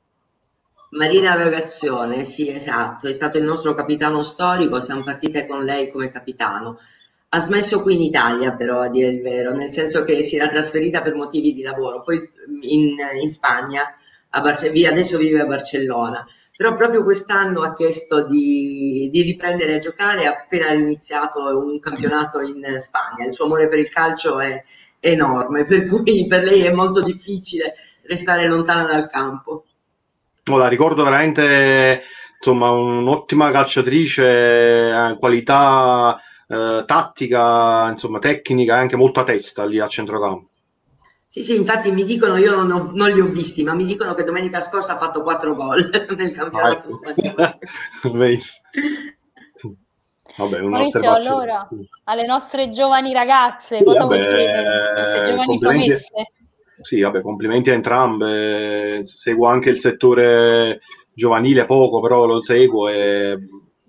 [0.91, 6.11] Marina Rogazione, sì, esatto, è stato il nostro capitano storico, siamo partite con lei come
[6.11, 6.79] capitano.
[7.33, 10.49] Ha smesso qui in Italia, però, a dire il vero, nel senso che si era
[10.49, 12.21] trasferita per motivi di lavoro, poi
[12.63, 13.95] in, in Spagna,
[14.31, 16.27] Barce- adesso vive a Barcellona
[16.61, 22.79] però proprio quest'anno ha chiesto di, di riprendere a giocare appena iniziato un campionato in
[22.79, 23.25] Spagna.
[23.25, 24.63] Il suo amore per il calcio è
[25.01, 29.65] enorme, per cui per lei è molto difficile restare lontana dal campo.
[30.45, 32.03] No, la ricordo veramente
[32.37, 39.87] insomma un'ottima calciatrice, eh, qualità eh, tattica, insomma tecnica e anche molta testa lì a
[39.87, 40.49] centrocampo.
[41.25, 44.15] Sì, sì, infatti mi dicono, io non, ho, non, li ho visti, ma mi dicono
[44.15, 47.59] che domenica scorsa ha fatto quattro gol nel campionato ah, spagnolo.
[50.37, 51.67] Vabbè, Maurizio, allora,
[52.05, 54.65] alle nostre giovani ragazze, sì, cosa vabbè, vuoi dire?
[54.95, 56.33] Queste giovani promesse?
[56.81, 59.01] Sì, vabbè, complimenti a entrambe.
[59.03, 60.81] Seguo anche il settore
[61.13, 63.39] giovanile poco, però lo seguo e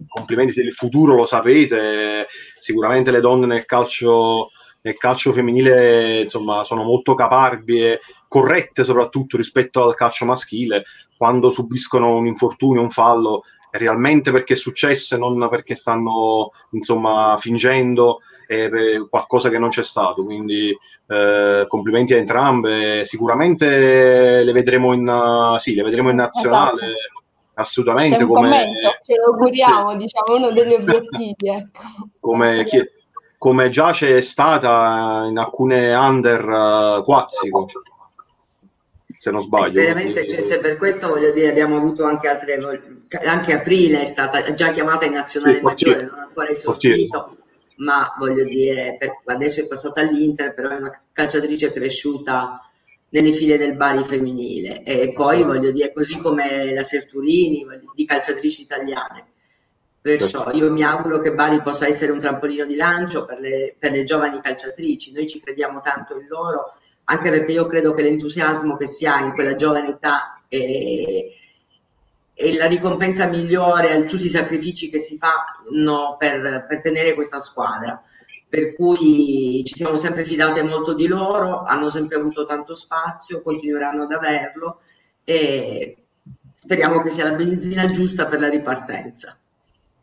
[0.08, 2.28] complimenti se il futuro lo sapete.
[2.60, 4.50] Sicuramente le donne nel calcio
[4.84, 10.84] nel calcio femminile insomma, sono molto caparbi e corrette soprattutto rispetto al calcio maschile
[11.16, 16.52] quando subiscono un infortunio, un fallo è realmente perché è successo e non perché stanno
[16.72, 20.76] insomma fingendo eh, qualcosa che non c'è stato quindi
[21.08, 27.30] eh, complimenti a entrambe sicuramente le vedremo in, sì, le vedremo in nazionale esatto.
[27.56, 28.90] Assolutamente C'è un come commento.
[29.04, 29.98] ce lo auguriamo sì.
[29.98, 31.82] diciamo uno degli obiettivi ecco.
[32.20, 32.82] come chi,
[33.38, 37.68] come già c'è stata in alcune under uh, Quazzico
[39.22, 39.80] se non sbaglio.
[39.80, 42.60] Veramente, cioè, se per questo voglio dire, abbiamo avuto anche altre
[43.24, 47.38] anche Aprile è stata già chiamata in nazionale sì, maggiore, non ancora esordito,
[47.76, 52.60] ma voglio dire, per, adesso è passata all'Inter, però è una calciatrice cresciuta
[53.12, 58.62] nelle file del Bari femminile e poi voglio dire, così come la Serturini, di calciatrici
[58.63, 59.32] italiane
[60.02, 60.58] Perciò certo.
[60.58, 64.04] io mi auguro che Bari possa essere un trampolino di lancio per le, per le
[64.04, 65.12] giovani calciatrici.
[65.12, 69.19] Noi ci crediamo tanto in loro, anche perché io credo che l'entusiasmo che si ha
[69.19, 70.58] in quella giovane età è,
[72.34, 77.39] è la ricompensa migliore a tutti i sacrifici che si fanno per, per tenere questa
[77.39, 78.02] squadra
[78.52, 84.04] per cui ci siamo sempre fidate molto di loro, hanno sempre avuto tanto spazio, continueranno
[84.04, 84.82] ad averlo
[85.24, 85.96] e
[86.54, 89.40] speriamo che sia la benzina giusta per la ripartenza.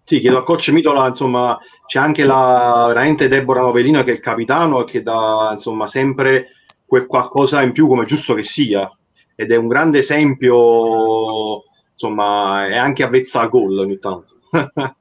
[0.00, 4.20] Sì, chiedo a coach Mitola, insomma, c'è anche la veramente Deborah Novellino che è il
[4.20, 6.52] capitano e che dà insomma sempre
[6.86, 8.90] quel qualcosa in più come giusto che sia
[9.34, 14.38] ed è un grande esempio, insomma, è anche avvezza a gol ogni tanto.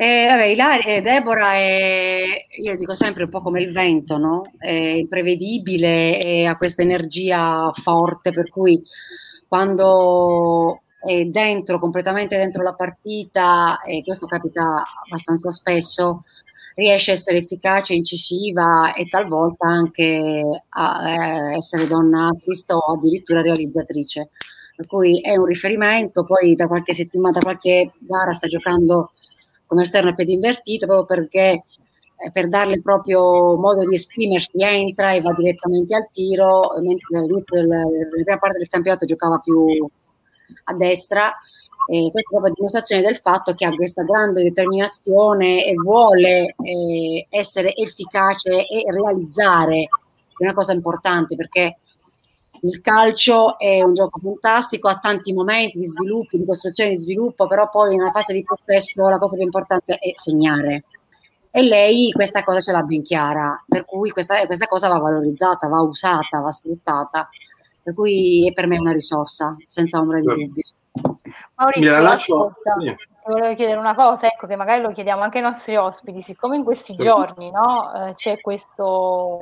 [0.00, 2.22] Eh, vabbè, Ilaria, eh, Deborah è,
[2.62, 4.42] io dico sempre un po' come il vento, no?
[4.56, 8.80] È imprevedibile e ha questa energia forte, per cui
[9.48, 16.22] quando è dentro, completamente dentro la partita, e questo capita abbastanza spesso,
[16.76, 23.42] riesce a essere efficace, incisiva e talvolta anche a eh, essere donna assist o addirittura
[23.42, 24.28] realizzatrice.
[24.76, 29.10] Per cui è un riferimento, poi da qualche settimana, da qualche gara sta giocando
[29.68, 31.62] come esterno a piede invertito proprio perché
[32.20, 37.60] eh, per darle proprio modo di esprimersi entra e va direttamente al tiro, mentre all'inizio
[37.60, 39.88] della prima parte del campionato giocava più
[40.64, 41.32] a destra.
[41.90, 47.26] E questa è proprio dimostrazione del fatto che ha questa grande determinazione e vuole eh,
[47.30, 51.78] essere efficace e realizzare, è una cosa importante perché
[52.62, 57.46] il calcio è un gioco fantastico, ha tanti momenti di sviluppo, di costruzione, di sviluppo,
[57.46, 60.84] però poi nella fase di possesso la cosa più importante è segnare.
[61.50, 65.68] E lei questa cosa ce l'ha ben chiara, per cui questa, questa cosa va valorizzata,
[65.68, 67.28] va usata, va sfruttata.
[67.82, 70.62] Per cui è per me una risorsa, senza ombra di dubbio.
[71.54, 72.94] Maurizio, ascolta, sì.
[73.28, 76.56] Ti volevo chiedere una cosa, ecco che magari lo chiediamo anche ai nostri ospiti, siccome
[76.56, 77.02] in questi sì.
[77.02, 79.38] giorni no, eh, c'è questo,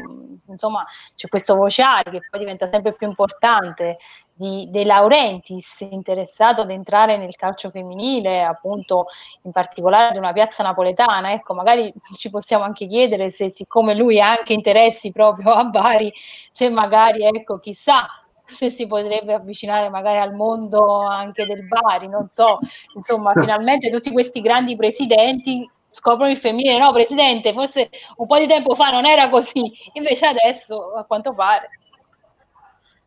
[0.49, 3.99] insomma, c'è questo vociare che poi diventa sempre più importante
[4.33, 9.07] di, De Laurentiis interessato ad entrare nel calcio femminile, appunto
[9.43, 14.21] in particolare di una piazza napoletana, ecco, magari ci possiamo anche chiedere se siccome lui
[14.21, 16.13] ha anche interessi proprio a Bari,
[16.51, 18.05] se magari, ecco, chissà,
[18.47, 22.59] se si potrebbe avvicinare magari al mondo anche del Bari, non so,
[22.95, 28.47] insomma, finalmente tutti questi grandi presidenti scoprono il femminile, no presidente, forse un po' di
[28.47, 29.63] tempo fa non era così,
[29.95, 31.69] invece adesso a quanto pare.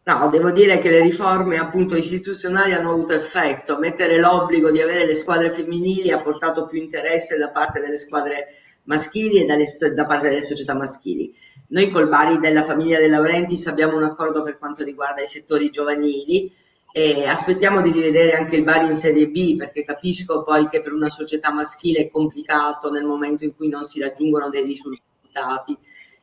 [0.04, 5.06] No, devo dire che le riforme appunto istituzionali hanno avuto effetto, mettere l'obbligo di avere
[5.06, 8.48] le squadre femminili ha portato più interesse da parte delle squadre
[8.86, 11.32] maschili e dalle, da parte delle società maschili
[11.70, 15.70] noi col Bari della famiglia De Laurentiis abbiamo un accordo per quanto riguarda i settori
[15.70, 16.52] giovanili
[16.92, 20.94] e aspettiamo di rivedere anche il Bari in Serie B perché capisco poi che per
[20.94, 25.78] una società maschile è complicato nel momento in cui non si raggiungono dei risultati.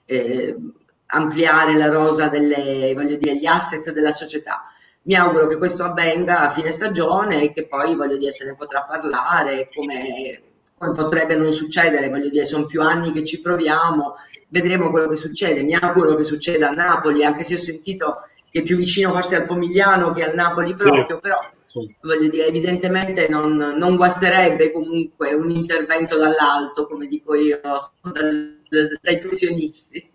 [0.04, 0.56] Eh,
[1.06, 4.64] ampliare la rosa delle, voglio dire, gli asset della società.
[5.02, 8.56] Mi auguro che questo avvenga a fine stagione e che poi, voglio dire, se ne
[8.56, 10.42] potrà parlare come,
[10.78, 14.14] come potrebbe non succedere, voglio dire, sono più anni che ci proviamo
[14.48, 15.62] vedremo quello che succede.
[15.62, 19.36] Mi auguro che succeda a Napoli, anche se ho sentito che è più vicino forse
[19.36, 21.18] al Pomigliano che al Napoli proprio, sì.
[21.20, 21.96] però sì.
[22.00, 27.60] voglio dire, evidentemente non, non, guasterebbe comunque un intervento dall'alto, come dico io,
[28.00, 28.60] dal,
[29.00, 30.10] dai professionisti.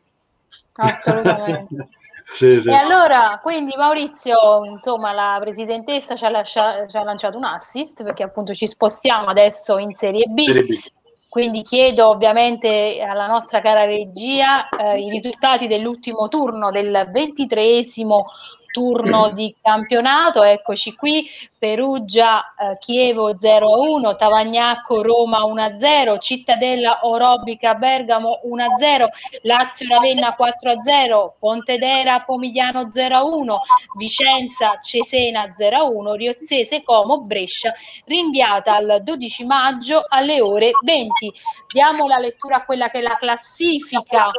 [0.73, 1.89] Assolutamente.
[2.33, 2.69] Sì, sì.
[2.69, 8.03] E allora, quindi Maurizio, insomma, la presidentessa ci ha, lascia, ci ha, lanciato un assist
[8.03, 10.41] perché appunto ci spostiamo adesso in Serie B.
[10.43, 10.79] Serie B.
[11.27, 18.25] Quindi chiedo ovviamente alla nostra cara regia eh, i risultati dell'ultimo turno del ventitreesimo
[18.71, 20.43] turno di campionato.
[20.43, 29.05] Eccoci qui, Perugia eh, Chievo 0-1, Tavagnacco Roma 1-0, Cittadella Orobica Bergamo 1-0,
[29.43, 33.55] Lazio Ravenna 4-0, Pontedera Pomigliano 0-1,
[33.97, 37.71] Vicenza Cesena 0-1, Riozzese Como Brescia
[38.05, 41.31] rinviata al 12 maggio alle ore 20.
[41.71, 44.31] Diamo la lettura a quella che è la classifica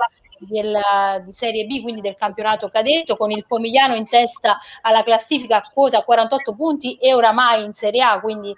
[0.47, 0.79] del,
[1.25, 5.71] di Serie B, quindi del campionato cadetto, con il Pomigliano in testa alla classifica a
[5.73, 8.55] quota 48 punti e oramai in Serie A, quindi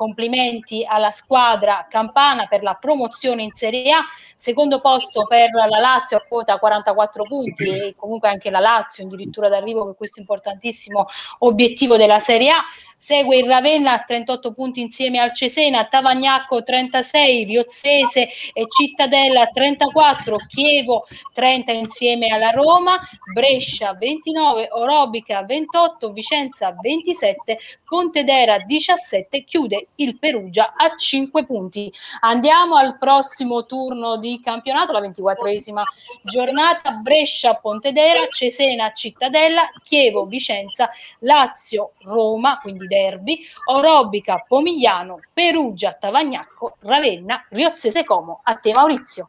[0.00, 4.02] complimenti alla squadra campana per la promozione in Serie A,
[4.34, 9.50] secondo posto per la Lazio a quota 44 punti e comunque anche la Lazio addirittura
[9.50, 11.04] d'arrivo per questo importantissimo
[11.40, 12.64] obiettivo della Serie A,
[13.00, 20.36] segue il Ravenna a 38 punti insieme al Cesena, Tavagnacco 36, Riozzese e Cittadella 34,
[20.46, 22.98] Chievo 30 insieme alla Roma,
[23.32, 31.90] Brescia 29, Orobica 28, Vicenza 27, Pontedera 17, chiude il Perugia a 5 punti.
[32.20, 35.82] Andiamo al prossimo turno di campionato, la 24esima
[36.22, 46.76] giornata, Brescia, Pontedera, Cesena, Cittadella, Chievo, Vicenza, Lazio, Roma, quindi derby, Orobica, Pomigliano, Perugia, Tavagnacco,
[46.80, 48.40] Ravenna, Riozzese Como.
[48.42, 49.28] A te Maurizio.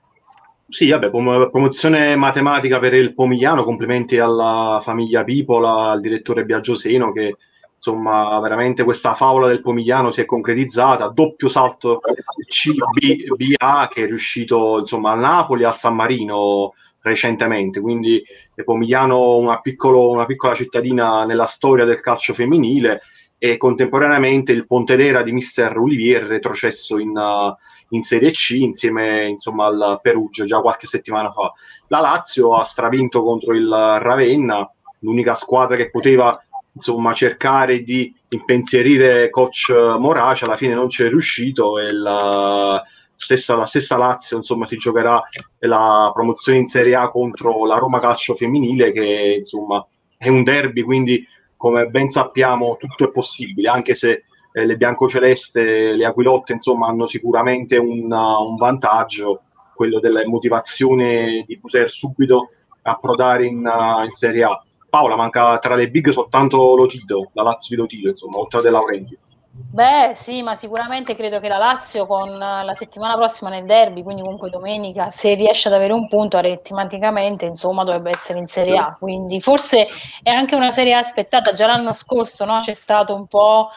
[0.68, 7.36] Sì, vabbè, promozione matematica per il Pomigliano, complimenti alla famiglia Pipola, al direttore Biagioseno che
[7.76, 12.00] insomma veramente questa favola del Pomigliano si è concretizzata, doppio salto
[12.48, 18.24] CBA che è riuscito insomma a Napoli, al San Marino recentemente, quindi
[18.64, 23.02] Pomigliano una, piccolo, una piccola cittadina nella storia del calcio femminile
[23.44, 27.56] e contemporaneamente il Pontedera di Mister Olivier retrocesso in, uh,
[27.90, 31.52] in Serie C insieme insomma, al Perugia già qualche settimana fa.
[31.88, 36.40] La Lazio ha stravinto contro il Ravenna, l'unica squadra che poteva
[36.74, 42.80] insomma, cercare di impensierire coach Morace, alla fine non c'è riuscito e la
[43.16, 45.20] stessa, la stessa Lazio insomma, si giocherà
[45.62, 49.84] la promozione in Serie A contro la Roma Calcio Femminile che insomma
[50.16, 51.26] è un derby, quindi
[51.62, 57.06] come ben sappiamo tutto è possibile, anche se eh, le biancoceleste, le aquilotte, insomma, hanno
[57.06, 59.44] sicuramente un, un vantaggio,
[59.76, 62.48] quello della motivazione di poter subito
[62.82, 64.60] approdare in, uh, in Serie A.
[64.90, 69.40] Paola, manca tra le big soltanto Lotito, la Lazio di Lotito, insomma, oltre De Laurentiis.
[69.70, 74.22] Beh, sì, ma sicuramente credo che la Lazio con la settimana prossima nel derby, quindi
[74.22, 78.96] comunque domenica, se riesce ad avere un punto aritmeticamente, insomma, dovrebbe essere in Serie A.
[79.00, 79.88] Quindi forse
[80.24, 81.52] è anche una Serie A aspettata.
[81.54, 82.58] Già l'anno scorso no?
[82.60, 83.70] c'è stata un po'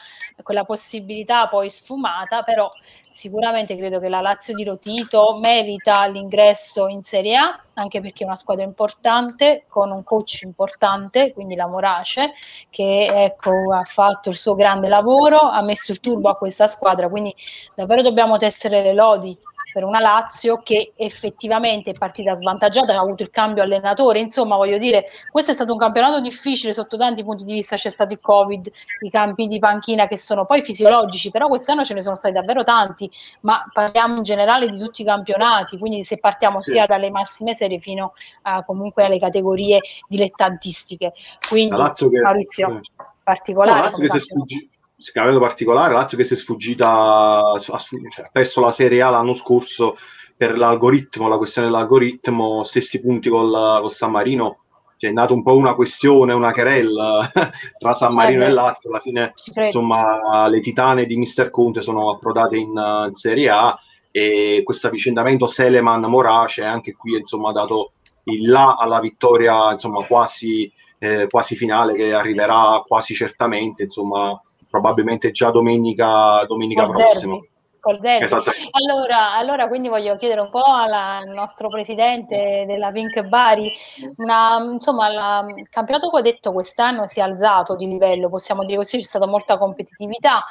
[0.43, 2.69] quella possibilità poi sfumata, però
[3.15, 8.27] sicuramente credo che la Lazio di Rotito merita l'ingresso in Serie A, anche perché è
[8.27, 12.33] una squadra importante, con un coach importante, quindi la Morace,
[12.71, 17.09] che ecco, ha fatto il suo grande lavoro, ha messo il turbo a questa squadra,
[17.09, 17.33] quindi
[17.77, 19.39] davvero dobbiamo tessere le lodi
[19.75, 24.79] per una Lazio che effettivamente è partita svantaggiata, ha avuto il cambio allenatore, insomma voglio
[24.79, 28.21] dire, questo è stato un campionato difficile sotto tanti punti di vista, c'è stato il
[28.21, 32.35] Covid, i campi di panchina che sono poi fisiologici, però quest'anno ce ne sono stati
[32.35, 33.11] davvero tanti,
[33.41, 36.71] ma parliamo in generale di tutti i campionati, quindi se partiamo sì.
[36.71, 41.15] sia dalle massime serie fino a, comunque alle categorie dilettantistiche.
[41.49, 42.91] Quindi Maurizio, sì.
[43.25, 43.91] particolare.
[43.91, 43.97] No,
[45.13, 49.97] Campionato particolare, Lazio che si è sfuggita, ha cioè, perso la Serie A l'anno scorso
[50.37, 54.65] per l'algoritmo, la questione dell'algoritmo, stessi punti col, col San Marino,
[54.97, 57.31] cioè, è nata un po' una questione, una querella
[57.79, 62.11] tra San Marino eh, e Lazio, alla fine insomma le titane di Mister Conte sono
[62.11, 63.69] approdate in, in Serie A
[64.11, 67.93] e questo avvicendamento Seleman-Morace anche qui insomma ha dato
[68.25, 74.41] il là alla vittoria insomma quasi, eh, quasi finale che arriverà quasi certamente insomma
[74.75, 77.39] probabilmente già domenica, domenica prossima.
[78.71, 83.71] Allora, allora, quindi voglio chiedere un po' al nostro presidente della Pink Bari,
[84.17, 88.65] una, insomma, la, il campionato che ho detto quest'anno si è alzato di livello, possiamo
[88.65, 90.45] dire così, c'è stata molta competitività,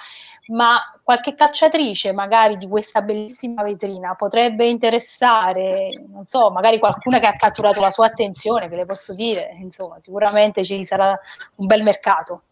[0.54, 7.26] ma qualche cacciatrice magari di questa bellissima vetrina potrebbe interessare, non so, magari qualcuna che
[7.26, 11.18] ha catturato la sua attenzione, che le posso dire, insomma, sicuramente ci sarà
[11.56, 12.44] un bel mercato.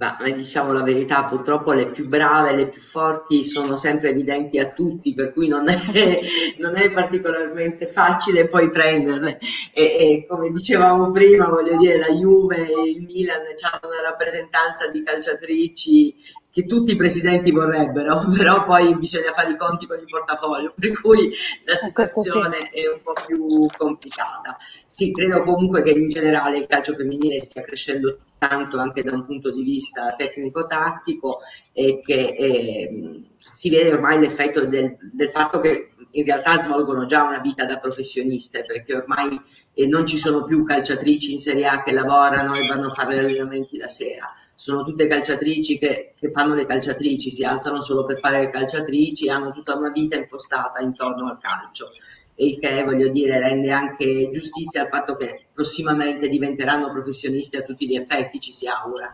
[0.00, 4.70] Ma diciamo la verità, purtroppo le più brave, le più forti sono sempre evidenti a
[4.70, 5.76] tutti, per cui non è,
[6.56, 9.38] non è particolarmente facile poi prenderle.
[9.74, 14.90] E, e, come dicevamo prima, voglio dire, la Juve e il Milan hanno una rappresentanza
[14.90, 16.16] di calciatrici
[16.52, 21.00] che tutti i presidenti vorrebbero, però poi bisogna fare i conti con il portafoglio, per
[21.00, 21.32] cui
[21.64, 24.56] la situazione è un po' più complicata.
[24.86, 29.26] Sì, credo comunque che in generale il calcio femminile stia crescendo tanto anche da un
[29.26, 31.40] punto di vista tecnico-tattico
[31.72, 37.22] e che eh, si vede ormai l'effetto del, del, fatto che in realtà svolgono già
[37.22, 39.38] una vita da professioniste perché ormai
[39.74, 43.14] eh, non ci sono più calciatrici in Serie A che lavorano e vanno a fare
[43.14, 48.04] gli allenamenti la sera sono tutte calciatrici che, che, fanno le calciatrici, si alzano solo
[48.04, 51.92] per fare le calciatrici, hanno tutta una vita impostata intorno al calcio
[52.40, 57.86] il che voglio dire rende anche giustizia al fatto che prossimamente diventeranno professionisti a tutti
[57.86, 59.12] gli effetti, ci si augura.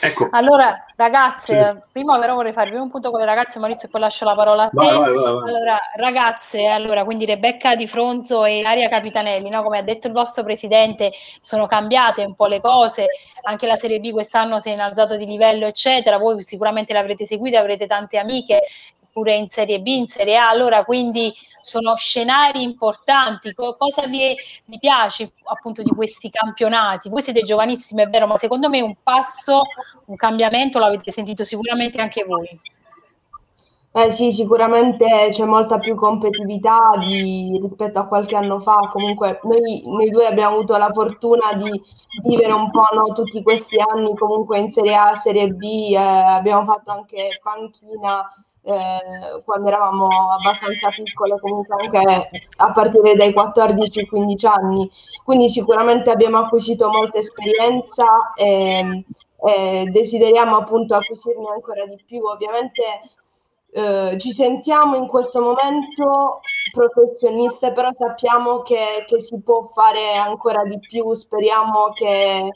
[0.00, 0.28] Ecco.
[0.30, 1.82] Allora, ragazze, sì.
[1.92, 4.64] prima però vorrei farvi un punto con le ragazze, Maurizio, e poi lascio la parola
[4.64, 4.76] a te.
[4.76, 9.62] Vai, vai, vai, allora, ragazze, allora, quindi Rebecca Di Fronzo e Aria Capitanelli, no?
[9.62, 13.06] come ha detto il vostro presidente, sono cambiate un po' le cose,
[13.42, 16.18] anche la Serie B quest'anno si è innalzata di livello, eccetera.
[16.18, 18.62] Voi sicuramente l'avrete seguita, avrete tante amiche
[19.14, 23.54] pure in Serie B, in Serie A, allora quindi sono scenari importanti.
[23.54, 24.34] Co- cosa vi,
[24.64, 27.08] vi, piace appunto di questi campionati?
[27.08, 29.62] Voi siete giovanissimi, è vero, ma secondo me un passo,
[30.06, 32.60] un cambiamento l'avete sentito sicuramente anche voi.
[33.96, 38.90] Eh sì, sicuramente c'è molta più competitività di, rispetto a qualche anno fa.
[38.90, 41.80] Comunque noi, noi, due abbiamo avuto la fortuna di
[42.24, 45.62] vivere un po' no, tutti questi anni comunque in Serie A, Serie B,
[45.92, 48.28] eh, abbiamo fatto anche panchina
[48.64, 54.90] eh, quando eravamo abbastanza piccole, comunque anche a partire dai 14-15 anni.
[55.22, 59.04] Quindi sicuramente abbiamo acquisito molta esperienza e,
[59.46, 62.24] e desideriamo appunto acquisirne ancora di più.
[62.24, 62.82] Ovviamente
[63.70, 66.40] eh, ci sentiamo in questo momento
[66.72, 72.48] professioniste, però sappiamo che, che si può fare ancora di più, speriamo che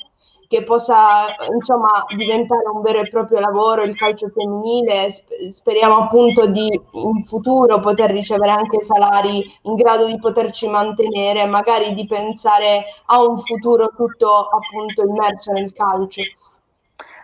[0.49, 5.11] che possa insomma diventare un vero e proprio lavoro il calcio femminile.
[5.51, 11.95] Speriamo appunto di in futuro poter ricevere anche salari in grado di poterci mantenere, magari
[11.95, 16.23] di pensare a un futuro tutto appunto immerso nel calcio.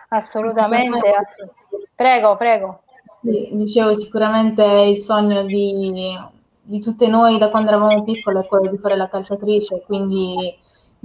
[0.09, 1.47] Assolutamente, ass-
[1.95, 2.81] prego, prego.
[3.23, 6.15] Sì, dicevo sicuramente il sogno di,
[6.61, 10.55] di tutte noi da quando eravamo piccole è quello di fare la calciatrice, quindi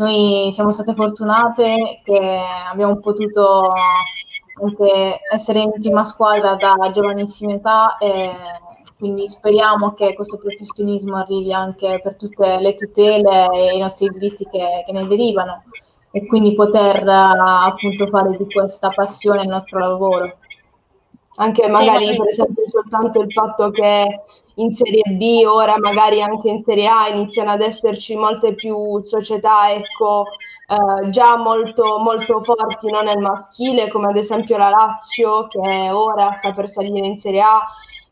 [0.00, 2.40] noi siamo state fortunate che
[2.70, 3.70] abbiamo potuto
[4.62, 8.30] anche essere in prima squadra da giovanissima età e
[8.96, 14.46] quindi speriamo che questo professionismo arrivi anche per tutte le tutele e i nostri diritti
[14.50, 15.64] che, che ne derivano
[16.10, 20.38] e quindi poter appunto fare di questa passione il nostro lavoro.
[21.36, 24.22] Anche magari per esempio soltanto il fatto che
[24.60, 29.72] in Serie B, ora magari anche in Serie A iniziano ad esserci molte più società
[29.72, 30.26] ecco,
[30.66, 36.32] eh, già molto, molto forti no, nel maschile, come ad esempio la Lazio che ora
[36.32, 37.62] sta per salire in Serie A,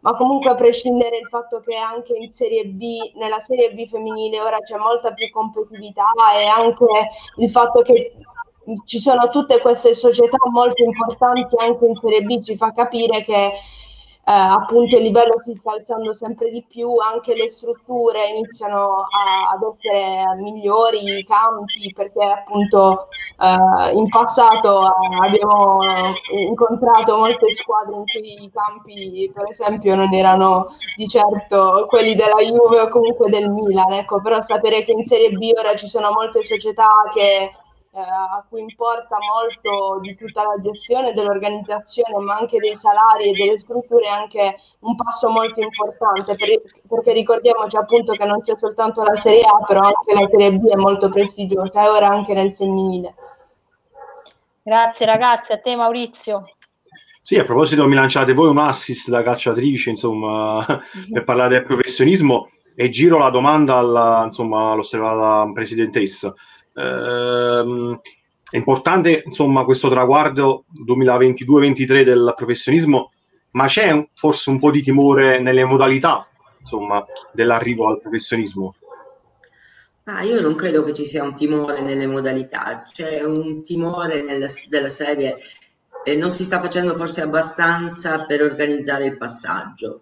[0.01, 4.41] ma comunque a prescindere dal fatto che anche in Serie B, nella Serie B femminile
[4.41, 6.87] ora c'è molta più competitività e anche
[7.37, 8.15] il fatto che
[8.85, 13.53] ci sono tutte queste società molto importanti anche in Serie B ci fa capire che
[14.29, 19.55] eh, appunto il livello si sta alzando sempre di più, anche le strutture iniziano a,
[19.55, 23.09] ad essere migliori, i campi, perché appunto
[23.39, 25.79] eh, in passato eh, abbiamo
[26.47, 32.43] incontrato molte squadre in cui i campi per esempio non erano di certo quelli della
[32.43, 36.11] Juve o comunque del Milan, ecco, però sapere che in Serie B ora ci sono
[36.13, 37.51] molte società che
[37.91, 43.33] eh, a cui importa molto di tutta la gestione dell'organizzazione, ma anche dei salari e
[43.33, 48.55] delle strutture, è anche un passo molto importante, per, perché ricordiamoci appunto che non c'è
[48.59, 52.35] soltanto la Serie A, però anche la Serie B è molto prestigiosa e ora anche
[52.35, 53.15] nel femminile.
[54.63, 56.43] Grazie ragazzi, a te Maurizio.
[57.23, 60.65] Sì, a proposito mi lanciate voi un assist da calciatrice, insomma,
[61.13, 66.35] per parlare del professionismo e giro la domanda alla, insomma, alla presidentessa.
[66.79, 68.01] Ehm,
[68.51, 73.13] è importante insomma questo traguardo 2022-23 del professionismo,
[73.53, 76.27] ma c'è forse un po' di timore nelle modalità
[76.59, 78.75] insomma, dell'arrivo al professionismo?
[80.05, 84.47] Ah, io non credo che ci sia un timore nelle modalità, c'è un timore nella,
[84.71, 85.37] della serie
[86.05, 90.01] eh, non si sta facendo forse abbastanza per organizzare il passaggio,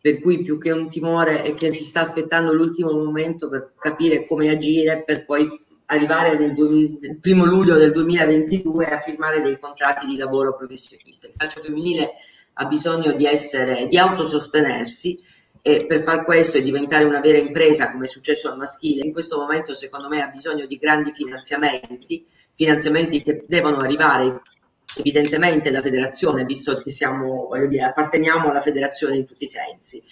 [0.00, 4.26] per cui più che un timore è che si sta aspettando l'ultimo momento per capire
[4.26, 5.48] come agire per poi
[5.90, 11.26] arrivare nel, nel primo luglio del 2022 a firmare dei contratti di lavoro professionista.
[11.26, 12.12] Il calcio femminile
[12.54, 15.18] ha bisogno di, essere, di autosostenersi
[15.62, 19.12] e per far questo e diventare una vera impresa come è successo al maschile, in
[19.12, 22.24] questo momento secondo me ha bisogno di grandi finanziamenti,
[22.54, 24.42] finanziamenti che devono arrivare
[24.96, 30.02] evidentemente da federazione, visto che siamo, voglio dire, apparteniamo alla federazione in tutti i sensi.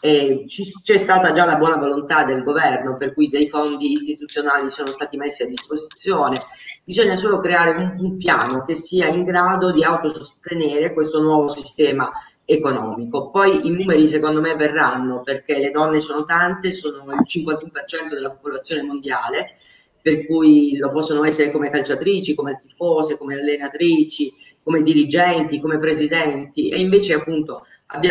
[0.00, 4.68] Eh, ci, c'è stata già la buona volontà del governo, per cui dei fondi istituzionali
[4.68, 6.42] sono stati messi a disposizione.
[6.84, 12.10] Bisogna solo creare un, un piano che sia in grado di autosostenere questo nuovo sistema
[12.44, 13.30] economico.
[13.30, 18.30] Poi i numeri secondo me verranno perché le donne sono tante, sono il 51% della
[18.30, 19.56] popolazione mondiale,
[20.04, 26.68] per cui lo possono essere come calciatrici, come tifose, come allenatrici, come dirigenti, come presidenti.
[26.68, 27.64] E invece appunto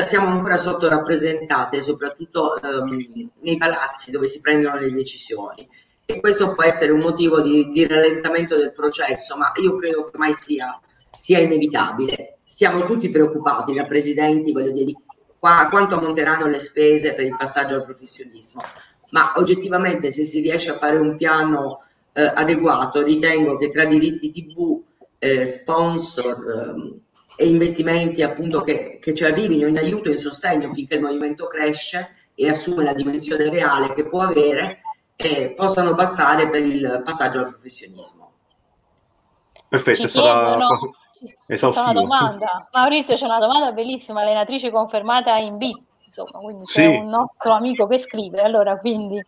[0.05, 5.69] siamo ancora sottorappresentate soprattutto um, nei palazzi dove si prendono le decisioni.
[6.03, 10.09] E questo può essere un motivo di, di rallentamento del processo, ma io credo che
[10.13, 10.81] ormai sia
[11.15, 12.39] sia inevitabile.
[12.43, 14.97] Siamo tutti preoccupati da presidenti, voglio dire, di
[15.37, 18.63] qua, quanto ammonteranno le spese per il passaggio al professionismo,
[19.13, 21.83] ma oggettivamente se si riesce a fare un piano
[22.13, 24.81] eh, adeguato, ritengo che tra diritti TV,
[25.19, 26.99] eh, sponsor ehm,
[27.35, 31.47] e investimenti appunto che, che ci arrivino in aiuto e in sostegno finché il movimento
[31.47, 34.81] cresce e assume la dimensione reale che può avere,
[35.15, 38.31] eh, possano bastare per il passaggio al professionismo.
[39.69, 42.67] Perfetto, Ci stata chiedono, ci- c'è una domanda.
[42.71, 45.71] Maurizio, c'è una domanda bellissima, allenatrice confermata in B,
[46.13, 46.95] insomma, quindi c'è Sì.
[46.97, 49.21] un nostro amico che scrive, allora quindi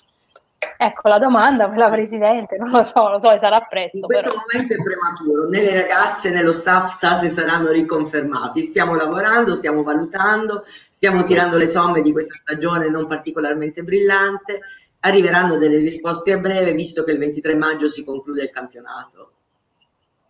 [0.77, 4.29] ecco la domanda per la Presidente, non lo so, lo so, sarà In presto, questo
[4.29, 4.41] però.
[4.51, 8.61] momento è prematuro, né le ragazze né lo staff sa se saranno riconfermati.
[8.61, 14.59] Stiamo lavorando, stiamo valutando, stiamo tirando le somme di questa stagione non particolarmente brillante.
[15.01, 19.29] Arriveranno delle risposte a breve, visto che il 23 maggio si conclude il campionato.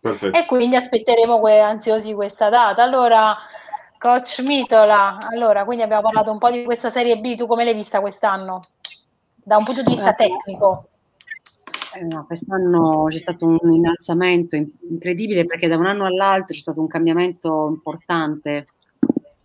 [0.00, 0.38] Perfetto.
[0.38, 2.82] E quindi aspetteremo que- ansiosi questa data.
[2.82, 3.34] Allora,
[3.98, 7.74] coach Mitola, allora, quindi abbiamo parlato un po' di questa Serie B, tu come l'hai
[7.74, 8.60] vista quest'anno?
[9.34, 10.88] Da un punto di vista tecnico?
[11.94, 16.60] Eh, no, quest'anno c'è stato un innalzamento in- incredibile perché da un anno all'altro c'è
[16.60, 18.66] stato un cambiamento importante,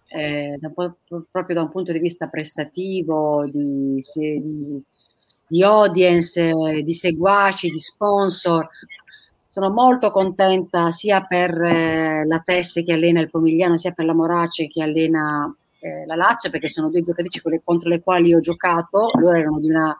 [0.08, 4.84] eh, da proprio da un punto di vista prestativo, di, di-
[5.48, 8.68] di audience, di seguaci, di sponsor.
[9.54, 14.14] Sono molto contenta sia per eh, la Tesse che allena il Pomigliano, sia per la
[14.14, 19.10] Morace che allena eh, la Lazio, perché sono due giocatrici contro le quali ho giocato.
[19.20, 19.98] Loro erano di una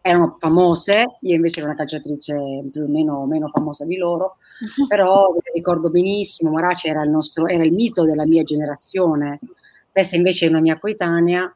[0.00, 2.34] erano famose, io invece ero una calciatrice
[2.72, 4.38] più o meno, meno famosa di loro,
[4.88, 9.38] però mi ricordo benissimo, Morace era il, nostro, era il mito della mia generazione,
[9.92, 11.54] Tessa invece è una mia coetanea,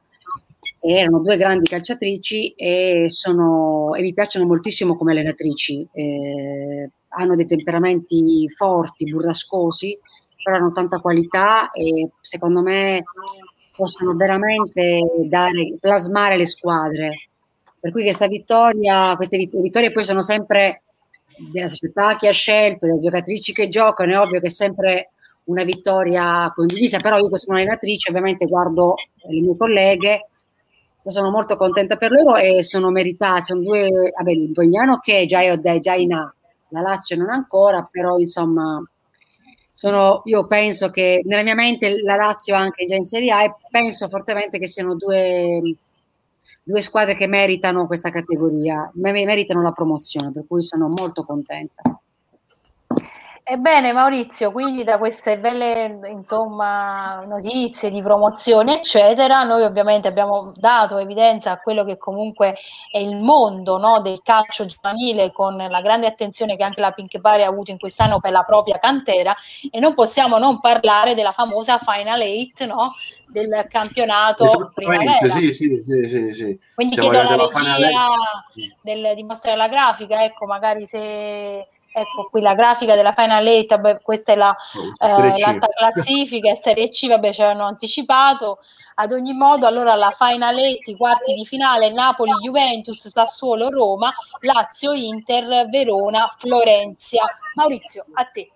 [0.91, 7.47] erano due grandi calciatrici e, sono, e mi piacciono moltissimo come allenatrici, eh, hanno dei
[7.47, 9.97] temperamenti forti, burrascosi,
[10.43, 13.05] però hanno tanta qualità e secondo me
[13.77, 17.29] possono veramente dare, plasmare le squadre.
[17.79, 20.83] Per cui questa vittoria, queste vit- vittorie poi sono sempre
[21.51, 25.11] della società che ha scelto, delle giocatrici che giocano, è ovvio che è sempre
[25.45, 28.95] una vittoria condivisa, però io che sono allenatrice ovviamente guardo
[29.29, 30.27] le mie colleghe,
[31.11, 35.41] sono molto contenta per loro e sono meritati, sono due, vabbè, il Bogliano che già,
[35.43, 36.33] è- è già in A,
[36.69, 38.83] la Lazio non ancora, però insomma
[39.73, 43.55] sono, io penso che nella mia mente la Lazio anche già in Serie A e
[43.71, 45.61] penso fortemente che siano due,
[46.63, 51.83] due squadre che meritano questa categoria, me- meritano la promozione, per cui sono molto contenta.
[53.53, 60.97] Ebbene Maurizio, quindi da queste belle insomma, notizie di promozione eccetera, noi ovviamente abbiamo dato
[60.97, 62.55] evidenza a quello che comunque
[62.91, 67.21] è il mondo no, del calcio giovanile con la grande attenzione che anche la Pink
[67.21, 69.37] Pari ha avuto in quest'anno per la propria cantera
[69.71, 72.95] e non possiamo non parlare della famosa Final Eight no,
[73.27, 75.29] del campionato Esattamente, primavera.
[75.29, 76.59] sì, sì, sì, sì, sì.
[76.75, 78.09] Quindi Siamo chiedo alla regia
[78.81, 83.69] del, di mostrare la grafica, ecco, magari se ecco qui la grafica della Final Eight,
[83.69, 88.59] vabbè, questa è la, Oh, eh, l'alta classifica, Serie C, vabbè, ci hanno anticipato.
[88.95, 94.13] Ad ogni modo, allora la Final Eight, i quarti di finale, Napoli, Juventus, Sassuolo, Roma,
[94.41, 97.25] Lazio, Inter, Verona, Florenzia.
[97.55, 98.49] Maurizio, a te.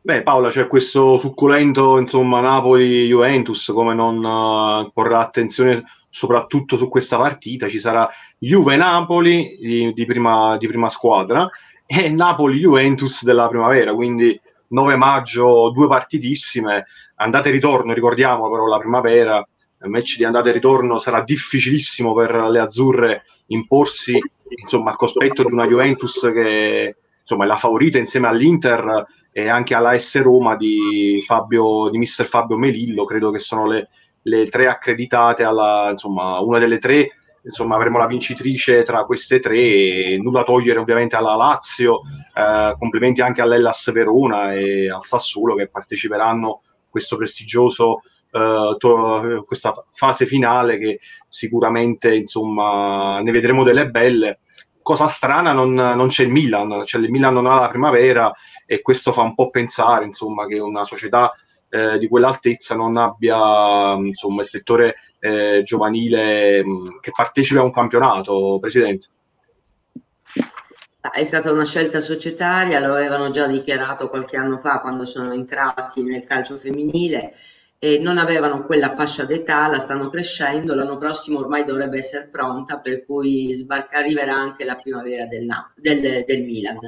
[0.00, 7.16] Beh, Paola, c'è questo succulento, insomma, Napoli-Juventus, come non eh, porrà attenzione soprattutto su questa
[7.16, 7.68] partita.
[7.68, 8.08] Ci sarà
[8.38, 11.48] Juve-Napoli di, di prima, di prima squadra
[11.90, 16.84] e Napoli-Juventus della primavera, quindi 9 maggio, due partitissime,
[17.14, 19.38] andate e ritorno, ricordiamo però la primavera,
[19.80, 24.20] il match di andata e ritorno sarà difficilissimo per le azzurre imporsi,
[24.60, 29.74] insomma, al cospetto di una Juventus che insomma, è la favorita insieme all'Inter e anche
[29.74, 33.88] alla S Roma di, Fabio, di mister Fabio Melillo, credo che sono le,
[34.22, 37.12] le tre accreditate alla, insomma, una delle tre,
[37.48, 42.02] insomma, avremo la vincitrice tra queste tre, e nulla togliere ovviamente alla Lazio,
[42.34, 49.44] eh, complimenti anche all'Ellas Verona e al Sassuolo che parteciperanno a questo prestigioso eh, to-
[49.46, 54.38] questa fase finale che sicuramente insomma ne vedremo delle belle.
[54.82, 58.32] Cosa strana non, non c'è il Milan cioè il Milan non ha la primavera
[58.64, 61.30] e questo fa un po' pensare insomma che una società
[61.68, 67.72] eh, di quell'altezza non abbia insomma il settore eh, giovanile mh, che partecipa a un
[67.72, 69.08] campionato presidente
[71.12, 76.02] È stata una scelta societaria, lo avevano già dichiarato qualche anno fa quando sono entrati
[76.04, 77.32] nel calcio femminile
[77.78, 82.80] e non avevano quella fascia d'età, la stanno crescendo, l'anno prossimo ormai dovrebbe essere pronta,
[82.80, 85.46] per cui sbarca, arriverà anche la primavera del,
[85.76, 86.78] del, del Milan.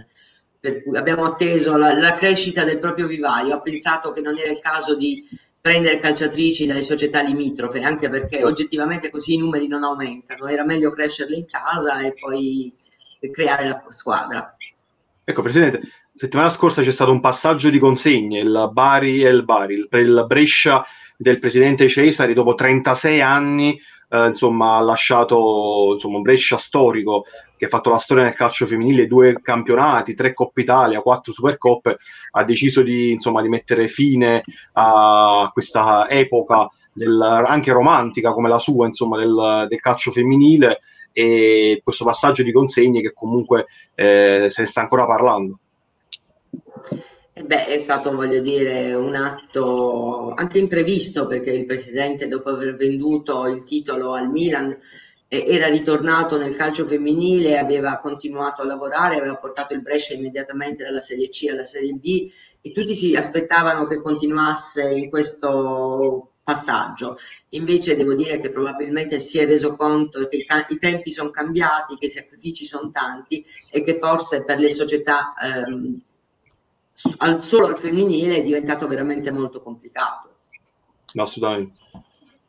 [0.60, 4.50] per cui abbiamo atteso la, la crescita del proprio vivaio, ha pensato che non era
[4.50, 5.26] il caso di
[5.60, 10.90] prendere calciatrici dalle società limitrofe, anche perché oggettivamente così i numeri non aumentano, era meglio
[10.90, 12.72] crescerle in casa e poi
[13.30, 14.56] creare la squadra.
[15.22, 15.82] Ecco, Presidente,
[16.14, 20.24] settimana scorsa c'è stato un passaggio di consegne, il Bari e il Bari, per il
[20.26, 20.84] Brescia
[21.16, 27.26] del Presidente Cesari, dopo 36 anni, eh, insomma, ha lasciato insomma, un Brescia storico
[27.60, 31.98] che ha fatto la storia nel calcio femminile, due campionati, tre Coppe Italia, quattro Supercoppe,
[32.30, 34.42] ha deciso di, insomma, di mettere fine
[34.72, 40.78] a questa epoca del, anche romantica come la sua, insomma, del, del, calcio femminile
[41.12, 45.58] e questo passaggio di consegne che comunque eh, se ne sta ancora parlando.
[47.44, 53.46] Beh, è stato, voglio dire, un atto anche imprevisto perché il presidente, dopo aver venduto
[53.48, 54.74] il titolo al Milan,
[55.32, 60.98] era ritornato nel calcio femminile, aveva continuato a lavorare, aveva portato il Brescia immediatamente dalla
[60.98, 62.28] Serie C alla Serie B
[62.60, 67.16] e tutti si aspettavano che continuasse in questo passaggio.
[67.50, 72.06] Invece devo dire che probabilmente si è reso conto che i, tempi sono cambiati, che
[72.06, 76.00] i sacrifici sono tanti e che forse per le società ehm,
[77.18, 80.38] al, solo al femminile è diventato veramente molto complicato.
[81.14, 81.78] Assolutamente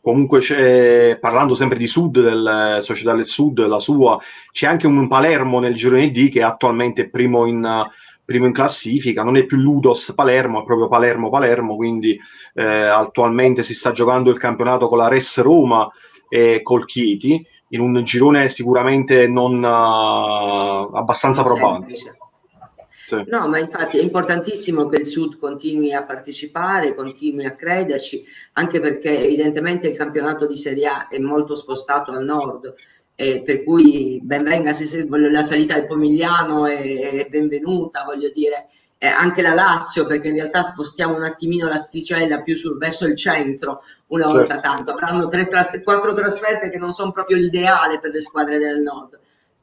[0.02, 4.20] comunque parlando sempre di Sud, del Società del Sud, la sua,
[4.52, 7.86] c'è anche un Palermo nel girone D che è attualmente primo in,
[8.26, 12.18] primo in classifica, non è più Ludos Palermo, è proprio Palermo-Palermo, quindi
[12.54, 15.90] eh, attualmente si sta giocando il campionato con la Res Roma
[16.28, 21.96] e col Chieti, in un girone sicuramente non uh, abbastanza probabile.
[23.12, 23.26] Sì.
[23.28, 28.80] No, ma infatti è importantissimo che il Sud continui a partecipare, continui a crederci, anche
[28.80, 32.74] perché evidentemente il campionato di Serie A è molto spostato al nord,
[33.16, 38.68] eh, per cui benvenga se, se la salita del Pomigliano è, è benvenuta, voglio dire,
[38.98, 43.18] eh, anche la Lazio, perché in realtà spostiamo un attimino l'asticella più sul, verso il
[43.18, 44.38] centro una certo.
[44.38, 44.92] volta tanto.
[44.92, 45.50] Avranno tre,
[45.84, 49.20] quattro trasferte che non sono proprio l'ideale per le squadre del nord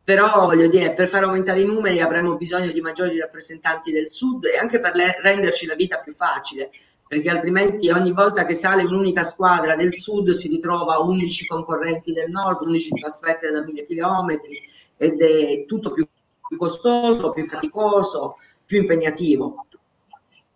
[0.09, 4.47] però voglio dire, per far aumentare i numeri avremo bisogno di maggiori rappresentanti del sud
[4.47, 6.71] e anche per le, renderci la vita più facile,
[7.07, 12.31] perché altrimenti ogni volta che sale un'unica squadra del sud si ritrova 11 concorrenti del
[12.31, 14.59] nord, 11 trasferte da mille chilometri
[14.97, 16.09] ed è tutto più,
[16.49, 19.67] più costoso, più faticoso, più impegnativo.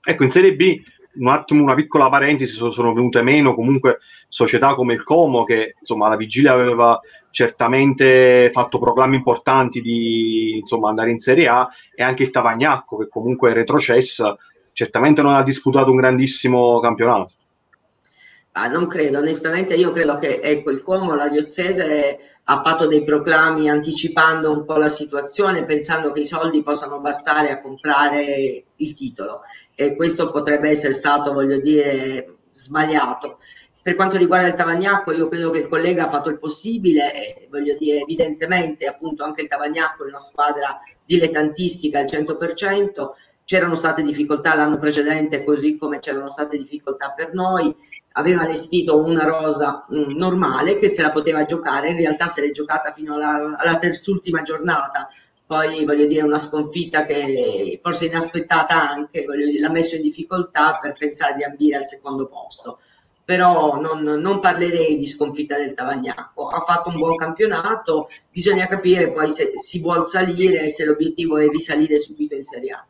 [0.03, 0.83] Ecco, in Serie B
[1.15, 3.99] un attimo una piccola parentesi, sono venute meno comunque
[4.29, 7.01] società come il Como che insomma alla vigilia aveva
[7.31, 13.09] certamente fatto proclami importanti di insomma, andare in Serie A e anche il Tavagnacco che
[13.09, 14.37] comunque è retrocessa,
[14.73, 17.33] certamente non ha disputato un grandissimo campionato.
[18.55, 23.03] Ah, non credo, onestamente io credo che ecco, il Como, la diocese ha fatto dei
[23.03, 28.95] proclami anticipando un po' la situazione, pensando che i soldi possano bastare a comprare il
[28.95, 29.41] titolo.
[29.75, 33.39] E questo potrebbe essere stato, voglio dire, sbagliato.
[33.81, 37.49] Per quanto riguarda il Tavagnacco, io credo che il collega ha fatto il possibile, e
[37.51, 43.11] voglio dire, evidentemente appunto anche il Tavagnacco è una squadra dilettantistica al 100%,
[43.45, 47.75] c'erano state difficoltà l'anno precedente così come c'erano state difficoltà per noi,
[48.13, 52.41] aveva allestito una rosa mh, mm, normale che se la poteva giocare, in realtà se
[52.41, 55.09] l'è giocata fino alla, alla terzultima giornata,
[55.47, 60.95] poi voglio dire una sconfitta che forse inaspettata anche, dire, l'ha messo in difficoltà per
[60.95, 62.79] pensare di ambire al secondo posto.
[63.25, 69.13] Però non, non parlerei di sconfitta del Tavagnacco, ha fatto un buon campionato, bisogna capire
[69.13, 72.87] poi se si vuole salire, se l'obiettivo è risalire subito in Serie A.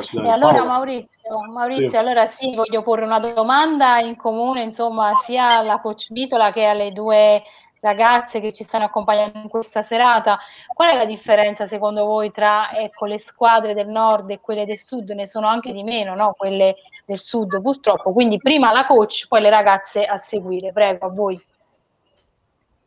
[0.00, 1.96] E allora Maurizio, Maurizio sì.
[1.96, 6.92] allora sì, voglio porre una domanda in comune, insomma, sia alla coach Bitola che alle
[6.92, 7.42] due
[7.82, 10.38] ragazze che ci stanno accompagnando in questa serata.
[10.72, 14.78] Qual è la differenza secondo voi tra ecco, le squadre del nord e quelle del
[14.78, 15.10] sud?
[15.10, 16.34] Ne sono anche di meno, no?
[16.36, 18.12] quelle del sud purtroppo.
[18.12, 20.72] Quindi prima la coach, poi le ragazze a seguire.
[20.72, 21.44] Prego, a voi.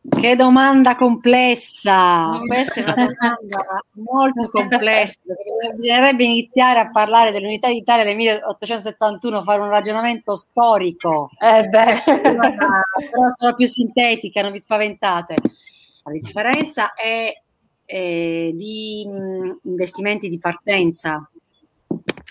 [0.08, 2.40] Che domanda complessa!
[2.46, 5.20] Questa è una domanda molto complessa.
[5.76, 11.30] Bisognerebbe iniziare a parlare dell'unità d'Italia del 1871, fare un ragionamento storico.
[11.40, 12.04] Eh beh.
[12.06, 15.36] Però sono più sintetica, non vi spaventate.
[16.04, 17.32] La differenza è
[17.86, 21.30] eh, di mh, investimenti di partenza,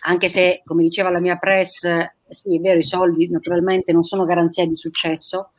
[0.07, 1.89] anche se, come diceva la mia press,
[2.29, 5.51] sì, è vero, i soldi naturalmente non sono garanzia di successo,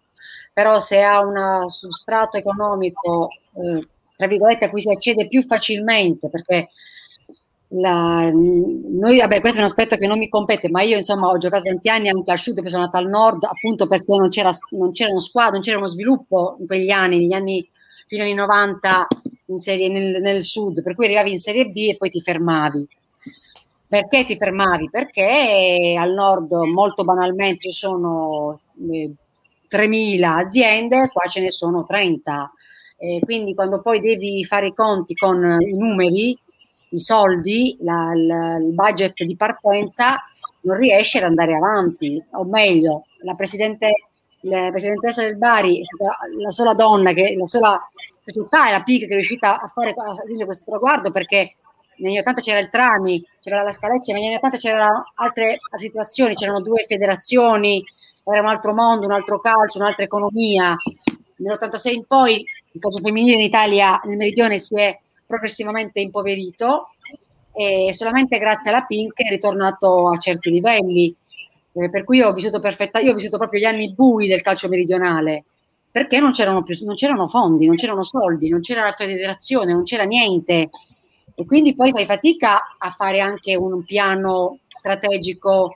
[0.55, 3.85] però se ha un substrato economico, eh,
[4.15, 6.69] tra virgolette, a cui si accede più facilmente, perché
[7.71, 11.35] la, noi, vabbè, questo è un aspetto che non mi compete, ma io insomma ho
[11.35, 14.51] giocato tanti anni anche al sud, poi sono andata al nord appunto perché non, c'era,
[14.69, 17.69] non c'erano squadre, non c'era uno sviluppo in quegli anni, negli anni
[18.07, 19.07] fino agli 90
[19.47, 22.87] in serie, nel, nel sud, per cui arrivavi in Serie B e poi ti fermavi.
[23.89, 24.87] Perché ti fermavi?
[24.89, 29.11] Perché al nord molto banalmente ci sono eh,
[29.75, 32.51] 3.000 aziende, qua ce ne sono 30.
[32.97, 36.37] Eh, quindi quando poi devi fare i conti con i numeri,
[36.89, 40.17] i soldi, la, la, il budget di partenza,
[40.61, 42.23] non riesci ad andare avanti.
[42.31, 44.07] O meglio, la, presidente,
[44.41, 47.89] la presidentessa del Bari è stata la sola donna, che, la sola
[48.23, 51.55] società la PIC che è riuscita a fare a questo traguardo perché
[51.97, 56.33] negli anni 80 c'era il Trani, c'era la Scaleccia, negli anni 80 c'erano altre situazioni,
[56.33, 57.83] c'erano due federazioni,
[58.33, 60.75] era un altro mondo, un altro calcio, un'altra economia.
[61.37, 66.89] Nell'86 in poi il calcio femminile in Italia, nel meridione, si è progressivamente impoverito
[67.51, 71.15] e solamente grazie alla Pink è ritornato a certi livelli.
[71.73, 74.69] Eh, per cui ho vissuto perfetta, io ho vissuto proprio gli anni bui del calcio
[74.69, 75.43] meridionale,
[75.91, 79.83] perché non c'erano, più, non c'erano fondi, non c'erano soldi, non c'era la federazione, non
[79.83, 80.69] c'era niente.
[81.35, 85.75] E quindi poi fai fatica a fare anche un piano strategico,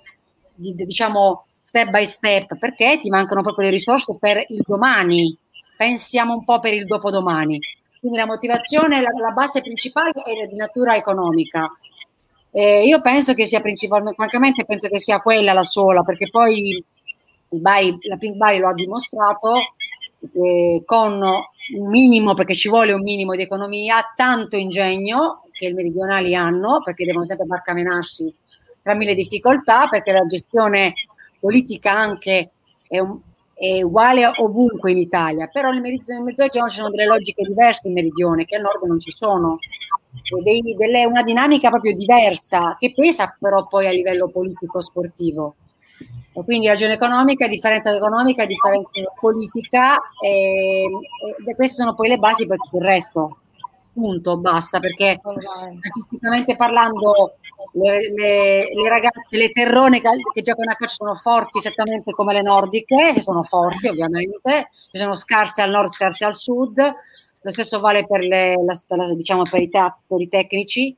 [0.56, 5.38] di, diciamo, step by step, perché ti mancano proprio le risorse per il domani.
[5.78, 7.60] Pensiamo un po' per il dopodomani.
[8.00, 11.70] Quindi la motivazione, la, la base principale è di natura economica.
[12.52, 16.84] Eh, io penso che sia principalmente, francamente penso che sia quella la sola, perché poi
[17.50, 19.54] Bari, la Pink Bari lo ha dimostrato
[20.34, 25.74] eh, con un minimo, perché ci vuole un minimo di economia, tanto ingegno che i
[25.74, 28.34] meridionali hanno, perché devono sempre barcamenarsi
[28.82, 30.94] tra mille difficoltà, perché la gestione
[31.40, 32.52] politica anche
[32.88, 33.20] è, un,
[33.54, 35.82] è uguale ovunque in Italia, però nel,
[36.24, 39.60] mezzogiorno ci sono delle logiche diverse in meridione che al nord non ci sono,
[40.44, 45.56] dei, delle, una dinamica proprio diversa che pesa però poi a livello politico sportivo.
[46.32, 50.88] E quindi ragione economica, differenza economica, differenza politica e,
[51.46, 53.38] e queste sono poi le basi per tutto il resto.
[53.92, 57.36] Punto, basta, perché artisticamente parlando
[57.74, 62.42] le, le, le, ragazze, le terrone che, giocano a calcio sono forti esattamente come le
[62.42, 66.80] nordiche, se sono forti ovviamente, ci sono scarse al nord, scarse al sud,
[67.42, 70.96] lo stesso vale per, le, la, la, diciamo, per, i, per i tecnici,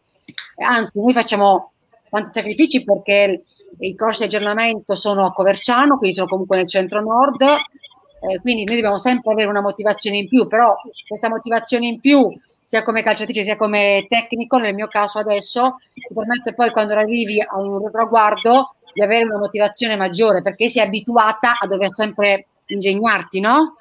[0.64, 1.72] anzi noi facciamo
[2.10, 3.42] tanti sacrifici perché
[3.80, 8.76] i corsi di aggiornamento sono a Coverciano, quindi sono comunque nel centro-nord, eh, quindi noi
[8.76, 10.76] dobbiamo sempre avere una motivazione in più, però
[11.08, 12.30] questa motivazione in più
[12.72, 17.42] sia come calciatrice sia come tecnico, nel mio caso adesso, ti permette poi quando arrivi
[17.42, 23.42] a un traguardo di avere una motivazione maggiore perché sei abituata a dover sempre ingegnarti,
[23.42, 23.76] no?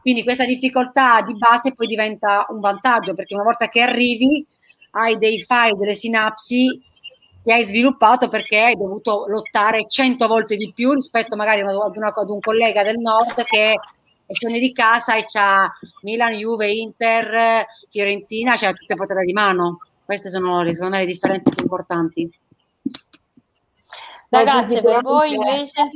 [0.00, 4.46] Quindi questa difficoltà di base poi diventa un vantaggio perché una volta che arrivi
[4.92, 6.80] hai dei file, delle sinapsi
[7.44, 12.10] che hai sviluppato perché hai dovuto lottare cento volte di più rispetto magari ad, una,
[12.10, 13.74] ad un collega del nord che
[14.32, 15.72] scende di casa e c'ha
[16.02, 19.78] Milan, Juve, Inter, Fiorentina, c'ha tutte portate di mano.
[20.04, 22.30] Queste sono secondo me le differenze più importanti.
[24.28, 25.90] Ragazze, per voi invece?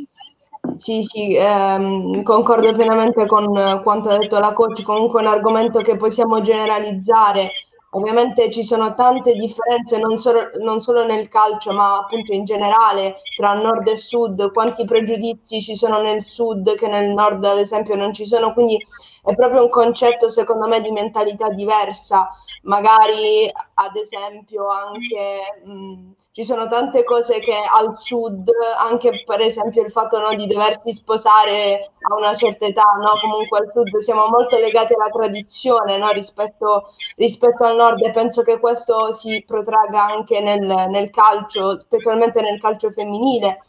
[0.78, 5.78] Sì, sì, ehm, concordo pienamente con quanto ha detto la coach, comunque è un argomento
[5.80, 7.50] che possiamo generalizzare
[7.96, 13.16] Ovviamente ci sono tante differenze non solo, non solo, nel calcio, ma appunto in generale
[13.34, 17.94] tra nord e sud, quanti pregiudizi ci sono nel sud che nel nord ad esempio
[17.94, 18.76] non ci sono, quindi
[19.22, 22.28] è proprio un concetto secondo me di mentalità diversa,
[22.62, 25.62] magari ad esempio anche...
[25.64, 30.46] Mh, ci sono tante cose che al sud, anche per esempio il fatto no, di
[30.46, 33.12] doversi sposare a una certa età, no?
[33.18, 36.10] comunque al sud siamo molto legati alla tradizione no?
[36.10, 42.42] rispetto, rispetto, al nord e penso che questo si protragga anche nel, nel calcio, specialmente
[42.42, 43.62] nel calcio femminile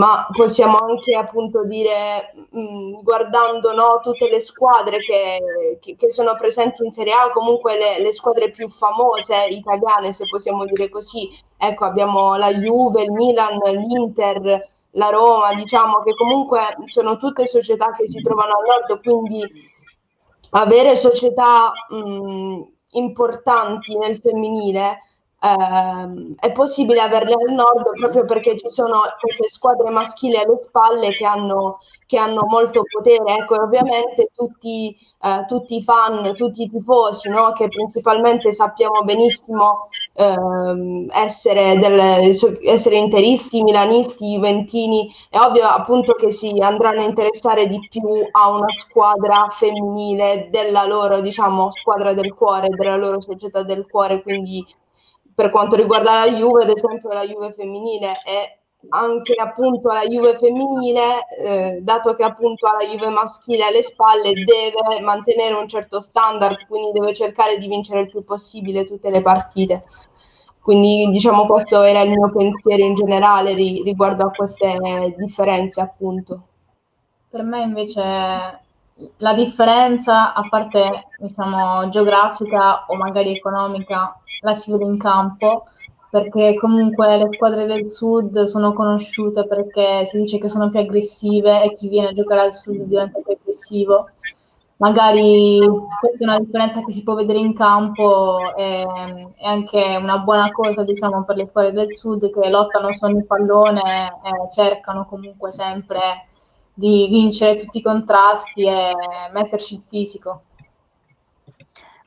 [0.00, 6.36] ma possiamo anche appunto dire, mh, guardando no, tutte le squadre che, che, che, sono
[6.36, 11.28] presenti in Serie A, comunque le, le, squadre più famose italiane, se possiamo dire così,
[11.54, 17.92] ecco abbiamo la Juve, il Milan, l'Inter, la Roma, diciamo che comunque sono tutte società
[17.92, 19.46] che si trovano al nord, quindi
[20.52, 24.96] avere società mh, importanti nel femminile
[25.42, 31.08] eh, è possibile averle al nord proprio perché ci sono queste squadre maschili alle spalle
[31.10, 33.36] che hanno, che hanno molto potere.
[33.38, 37.52] Ecco, ovviamente tutti, eh, tutti, i fan, tutti i tifosi, no?
[37.52, 41.98] che principalmente sappiamo benissimo eh, essere, del,
[42.62, 48.50] essere interisti, milanisti, juventini, è ovvio appunto che si andranno a interessare di più a
[48.50, 54.64] una squadra femminile della loro, diciamo, squadra del cuore, della loro società del cuore, quindi
[55.40, 58.58] per quanto riguarda la Juve, ad esempio la Juve femminile è
[58.90, 65.00] anche appunto alla Juve femminile, eh, dato che appunto alla Juve maschile alle spalle deve
[65.00, 69.84] mantenere un certo standard, quindi deve cercare di vincere il più possibile tutte le partite.
[70.60, 76.42] Quindi diciamo questo era il mio pensiero in generale ri- riguardo a queste differenze appunto.
[77.30, 78.60] Per me invece
[79.18, 85.64] la differenza, a parte diciamo geografica o magari economica, la si vede in campo
[86.10, 91.62] perché comunque le squadre del sud sono conosciute perché si dice che sono più aggressive
[91.62, 94.08] e chi viene a giocare al sud diventa più aggressivo.
[94.78, 95.60] Magari
[96.00, 98.82] questa è una differenza che si può vedere in campo e
[99.36, 103.24] è anche una buona cosa diciamo, per le squadre del sud che lottano su ogni
[103.24, 103.82] pallone
[104.22, 106.26] e cercano comunque sempre
[106.80, 108.94] di vincere tutti i contrasti e
[109.32, 110.44] metterci il fisico.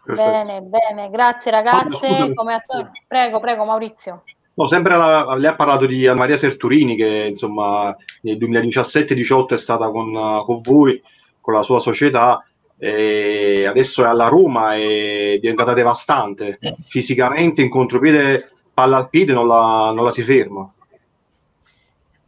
[0.03, 0.29] Perfetto.
[0.29, 2.07] Bene, bene, grazie ragazze.
[2.07, 2.59] Ah, Come a...
[3.07, 4.23] Prego, prego Maurizio.
[4.55, 9.89] No, sempre la, lei ha parlato di Maria Serturini che insomma nel 2017-18 è stata
[9.89, 10.11] con,
[10.45, 11.01] con, voi,
[11.39, 12.43] con la sua società
[12.77, 16.59] e adesso è alla Roma e è diventata devastante.
[16.85, 20.69] Fisicamente in contropiede, palla al piede non la, non la si ferma.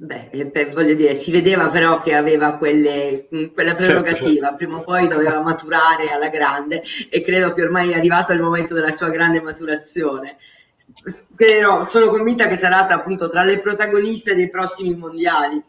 [0.05, 4.41] Beh, eh, voglio dire, si vedeva però che aveva quelle, mm, quella certo, prerogativa, certo,
[4.41, 4.55] certo.
[4.55, 8.75] prima o poi doveva maturare alla grande e credo che ormai è arrivato il momento
[8.75, 10.37] della sua grande maturazione.
[11.35, 15.61] Però sono convinta che sarà appunto tra le protagoniste dei prossimi mondiali.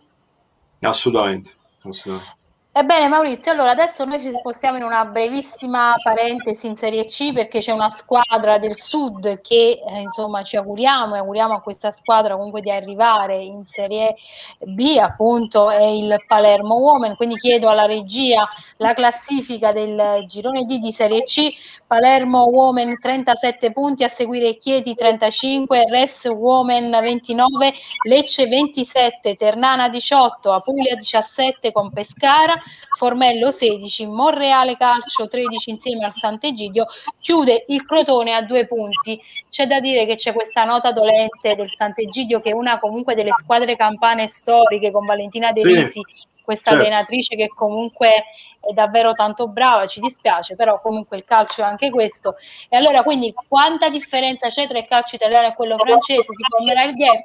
[0.80, 1.52] Assolutamente.
[1.82, 2.36] assolutamente.
[2.78, 7.60] Ebbene Maurizio, allora adesso noi ci spostiamo in una brevissima parentesi in Serie C perché
[7.60, 12.34] c'è una squadra del sud che eh, insomma ci auguriamo e auguriamo a questa squadra
[12.34, 14.16] comunque di arrivare in Serie
[14.58, 18.46] B, appunto è il Palermo Women, quindi chiedo alla regia
[18.76, 21.48] la classifica del girone D di Serie C,
[21.86, 27.72] Palermo Women 37 punti, a seguire Chieti 35, Res Women 29,
[28.06, 32.52] Lecce 27, Ternana 18, Apulia 17 con Pescara,
[32.96, 36.86] Formello 16, Monreale Calcio 13 insieme al Sant'Egidio,
[37.18, 39.20] chiude il Crotone a due punti.
[39.48, 43.32] C'è da dire che c'è questa nota dolente del Sant'Egidio che è una comunque delle
[43.32, 46.02] squadre campane storiche con Valentina De Risi, sì,
[46.46, 46.86] questa certo.
[46.86, 48.24] allenatrice che comunque
[48.60, 52.36] è davvero tanto brava, ci dispiace, però comunque il calcio è anche questo.
[52.68, 56.32] E allora quindi quanta differenza c'è tra il calcio italiano e quello francese?
[56.32, 57.22] Si formerà il gap,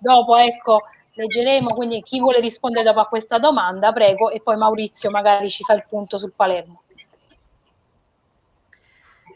[0.00, 0.80] dopo ecco
[1.14, 5.62] leggeremo, quindi chi vuole rispondere dopo a questa domanda, prego, e poi Maurizio magari ci
[5.62, 6.82] fa il punto sul Palermo.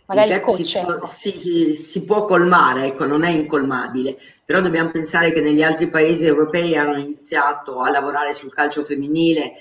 [0.07, 0.65] Magari il coach.
[0.65, 5.63] Si può, si, si, può colmare, ecco, non è incolmabile, però dobbiamo pensare che negli
[5.63, 9.55] altri paesi europei hanno iniziato a lavorare sul calcio femminile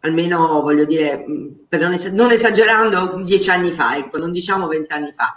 [0.00, 1.24] almeno voglio dire,
[1.66, 5.34] per non, es- non esagerando, dieci anni fa, ecco, non diciamo vent'anni fa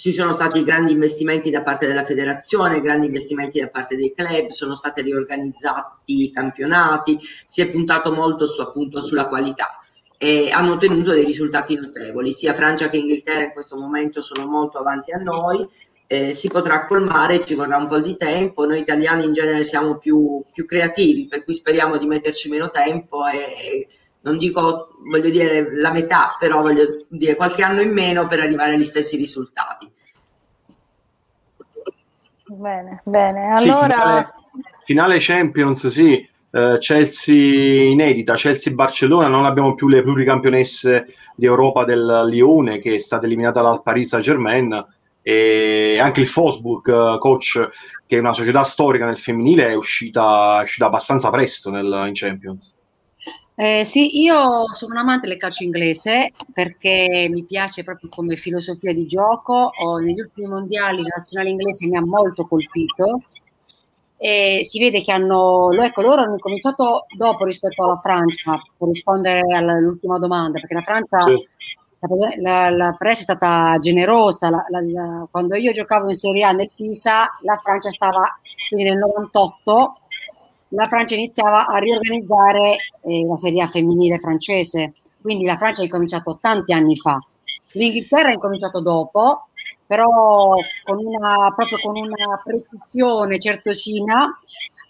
[0.00, 4.48] ci sono stati grandi investimenti da parte della federazione, grandi investimenti da parte dei club,
[4.48, 9.78] sono stati riorganizzati i campionati, si è puntato molto su, appunto sulla qualità
[10.16, 12.32] e hanno ottenuto dei risultati notevoli.
[12.32, 15.68] Sia Francia che Inghilterra in questo momento sono molto avanti a noi,
[16.06, 18.64] eh, si potrà colmare, ci vorrà un po' di tempo.
[18.64, 23.26] Noi italiani in genere siamo più, più creativi, per cui speriamo di metterci meno tempo
[23.26, 23.86] e,
[24.22, 28.74] non dico, voglio dire, la metà, però voglio dire qualche anno in meno per arrivare
[28.74, 29.90] agli stessi risultati.
[32.46, 33.54] Bene, bene.
[33.54, 33.58] Allora...
[33.58, 34.32] Sì, finale,
[34.84, 36.28] finale, Champions, sì.
[36.50, 42.98] Uh, Chelsea inedita, Chelsea-Barcellona, non abbiamo più le pluricampionesse di Europa del Lione che è
[42.98, 44.84] stata eliminata dal Paris Saint-Germain
[45.22, 47.68] e anche il Fosburg, uh, coach,
[48.04, 52.14] che è una società storica nel femminile, è uscita, è uscita abbastanza presto nel, in
[52.14, 52.74] Champions.
[53.60, 58.94] Eh, sì, io sono un amante del calcio inglese perché mi piace proprio come filosofia
[58.94, 59.70] di gioco.
[59.82, 63.24] O negli ultimi mondiali la nazionale inglese mi ha molto colpito.
[64.16, 69.40] E si vede che hanno, ecco, loro hanno cominciato dopo rispetto alla Francia, per rispondere
[69.54, 72.40] all'ultima domanda, perché la Francia, sì.
[72.40, 74.48] la, la, pressa è stata generosa.
[74.48, 78.38] La, la, quando io giocavo in Serie A nel Pisa, la Francia stava,
[78.70, 79.96] quindi nel 98,
[80.70, 85.84] la Francia iniziava a riorganizzare eh, la Serie A femminile francese, quindi la Francia ha
[85.84, 87.18] incominciato tanti anni fa.
[87.72, 89.48] L'Inghilterra ha incominciato dopo,
[89.86, 90.54] però
[90.84, 94.38] con una, proprio con una precisione certosina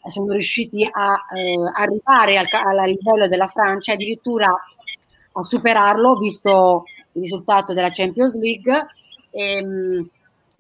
[0.07, 7.23] sono riusciti a eh, arrivare al, al, livello della Francia, addirittura a superarlo, visto il
[7.23, 8.87] risultato della Champions League.
[9.31, 10.11] E, ehm,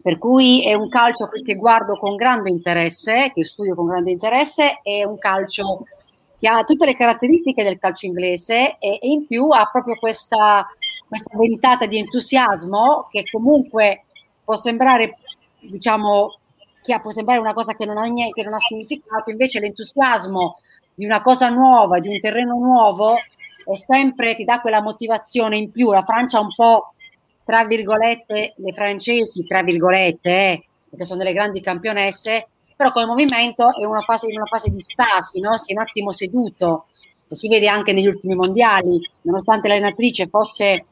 [0.02, 4.80] per cui è un calcio che guardo con grande interesse, che studio con grande interesse,
[4.82, 5.84] è un calcio
[6.38, 10.66] che ha tutte le caratteristiche del calcio inglese e, e in più ha proprio questa,
[11.06, 14.04] questa ventata di entusiasmo che comunque
[14.42, 15.18] può sembrare,
[15.58, 16.32] diciamo,
[16.82, 20.56] che può sembrare una cosa che non ha che non ha significato, invece l'entusiasmo
[20.94, 23.16] di una cosa nuova, di un terreno nuovo,
[23.64, 25.90] è sempre ti dà quella motivazione in più.
[25.90, 26.94] La Francia un po',
[27.50, 32.46] tra virgolette, le francesi, tra virgolette, eh, perché sono delle grandi campionesse,
[32.76, 35.58] però come movimento è una fase, in una fase di stasi, no?
[35.58, 36.86] si è un attimo seduto,
[37.28, 40.84] e si vede anche negli ultimi mondiali, nonostante l'allenatrice fosse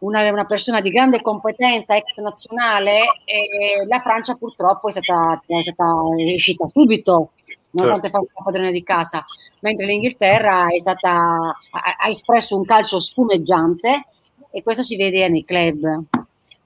[0.00, 5.62] una, una, persona di grande competenza ex nazionale, e la Francia purtroppo è stata, è
[5.62, 5.86] stata
[6.34, 7.30] uscita subito,
[7.70, 8.18] nonostante certo.
[8.18, 9.24] fosse la padrona di casa,
[9.60, 14.04] mentre l'Inghilterra è stata, ha, ha espresso un calcio spumeggiante
[14.50, 16.02] e questo si vede nei club.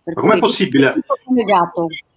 [0.03, 0.95] Per com'è possibile?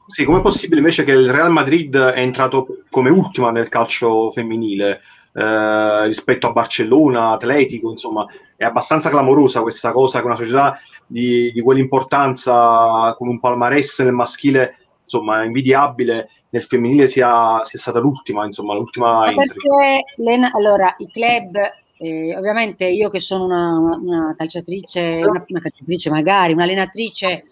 [0.08, 5.02] Sì, com'è possibile invece che il Real Madrid è entrato come ultima nel calcio femminile?
[5.34, 11.52] Eh, rispetto a Barcellona, Atletico, insomma, è abbastanza clamorosa questa cosa che una società di,
[11.52, 18.44] di quell'importanza con un palmarès nel maschile insomma invidiabile nel femminile sia, sia stata l'ultima
[18.44, 21.58] insomma l'ultima perché Lena, allora i club
[21.98, 27.46] eh, ovviamente io che sono una, una calciatrice una, una calciatrice magari un'allenatrice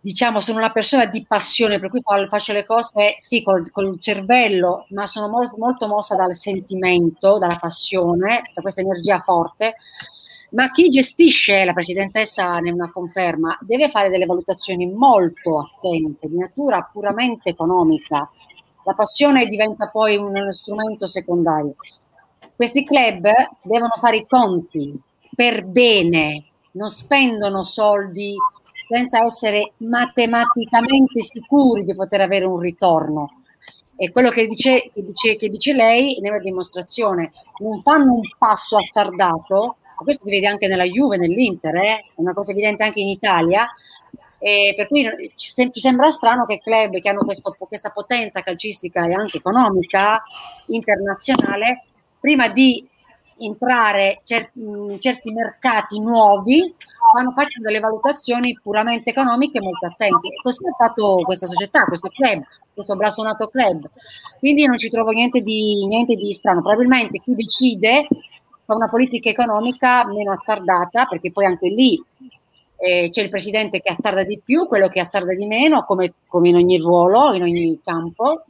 [0.00, 4.86] diciamo, sono una persona di passione, per cui faccio le cose sì col, col cervello,
[4.90, 9.74] ma sono molto, molto mossa dal sentimento, dalla passione, da questa energia forte.
[10.50, 16.38] Ma chi gestisce la presidentessa in una conferma deve fare delle valutazioni molto attente, di
[16.38, 18.30] natura puramente economica.
[18.84, 21.74] La passione diventa poi uno strumento secondario.
[22.58, 23.30] Questi club
[23.62, 24.92] devono fare i conti
[25.32, 28.34] per bene, non spendono soldi
[28.88, 33.42] senza essere matematicamente sicuri di poter avere un ritorno.
[33.94, 37.30] E quello che dice, che dice, che dice lei ne è una dimostrazione.
[37.58, 41.94] Non fanno un passo azzardato, questo si vede anche nella Juve, nell'Inter, eh?
[41.98, 43.68] è una cosa evidente anche in Italia,
[44.40, 45.04] e per cui
[45.36, 50.24] ci, ci, sembra strano che club che hanno questo, questa potenza calcistica e anche economica
[50.66, 51.84] internazionale,
[52.28, 52.86] prima di
[53.38, 56.74] entrare in certi mercati nuovi,
[57.16, 60.28] fanno facendo delle valutazioni puramente economiche molto attenti.
[60.28, 62.42] E così ha fatto questa società, questo club,
[62.74, 63.88] questo blassonato club.
[64.38, 66.60] Quindi non ci trovo niente di, niente di strano.
[66.60, 68.06] Probabilmente chi decide
[68.66, 72.02] fa una politica economica meno azzardata, perché poi anche lì
[72.76, 76.50] eh, c'è il presidente che azzarda di più, quello che azzarda di meno, come, come
[76.50, 78.44] in ogni ruolo, in ogni campo.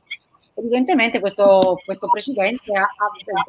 [0.58, 2.88] Evidentemente questo, questo presidente ha,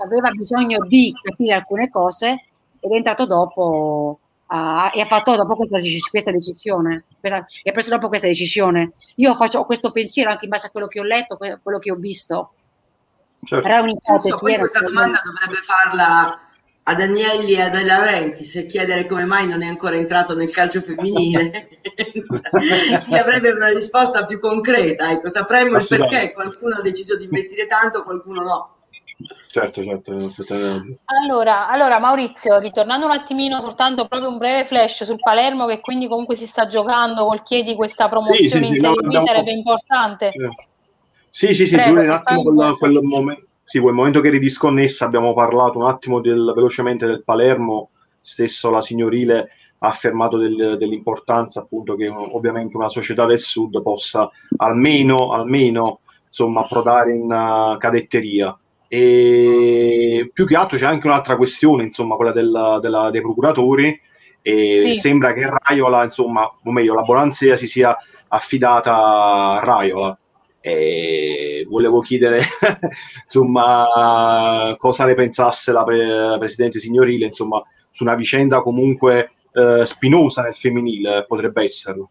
[0.05, 2.45] aveva bisogno di capire alcune cose
[2.79, 5.79] ed è entrato dopo uh, e ha fatto dopo questa,
[6.09, 8.91] questa decisione, questa, e ha preso dopo questa decisione.
[9.15, 11.95] Io faccio questo pensiero anche in base a quello che ho letto, quello che ho
[11.95, 12.53] visto.
[13.43, 13.67] Certo.
[13.67, 14.37] Era un'ipotesi.
[14.37, 16.48] Questa domanda dovrebbe farla
[16.89, 20.49] a Danielli e a De Laurentiis e chiedere come mai non è ancora entrato nel
[20.49, 21.81] calcio femminile
[23.03, 25.11] si avrebbe una risposta più concreta.
[25.11, 28.73] Ecco, sapremmo il perché qualcuno ha deciso di investire tanto qualcuno no.
[29.51, 30.13] Certo, certo.
[31.05, 36.07] Allora, allora, Maurizio, ritornando un attimino, soltanto proprio un breve flash sul Palermo, che quindi
[36.07, 40.31] comunque si sta giocando col chiedi questa promozione sì, sì, in Serie B, sarebbe importante.
[41.29, 45.05] Sì, sì, sì, Prego, un attimo quel, quel, momento, sì, quel momento che eri disconnessa
[45.05, 51.59] abbiamo parlato un attimo del, velocemente del Palermo, stesso la signorile ha affermato del, dell'importanza
[51.59, 58.57] appunto che ovviamente una società del sud possa almeno, almeno insomma, approdare in uh, cadetteria
[58.87, 64.01] e più che altro c'è anche un'altra questione, insomma, quella della, della, dei procuratori.
[64.41, 64.93] E sì.
[64.95, 67.95] sembra che Raiola, insomma, o meglio, la Bonanzia si sia
[68.29, 70.17] affidata a Raiola.
[70.59, 72.43] E volevo chiedere,
[73.23, 80.41] insomma, cosa ne pensasse la, pre- Presidente signorile, insomma, su una vicenda comunque eh, spinosa
[80.41, 82.09] nel femminile, potrebbe esserlo.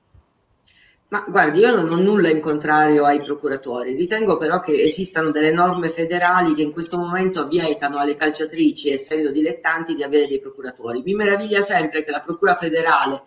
[1.11, 5.53] Ma guardi, io non ho nulla in contrario ai procuratori, ritengo però che esistano delle
[5.53, 11.01] norme federali che in questo momento vietano alle calciatrici, essendo dilettanti, di avere dei procuratori.
[11.03, 13.23] Mi meraviglia sempre che la Procura federale,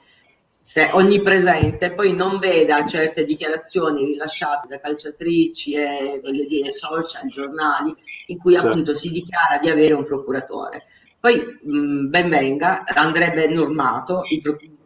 [0.64, 7.92] se onnipresente, poi non veda certe dichiarazioni rilasciate da calciatrici e voglio dire social, giornali,
[8.28, 8.68] in cui certo.
[8.68, 10.84] appunto si dichiara di avere un procuratore.
[11.20, 14.22] Poi mh, ben venga, andrebbe normato,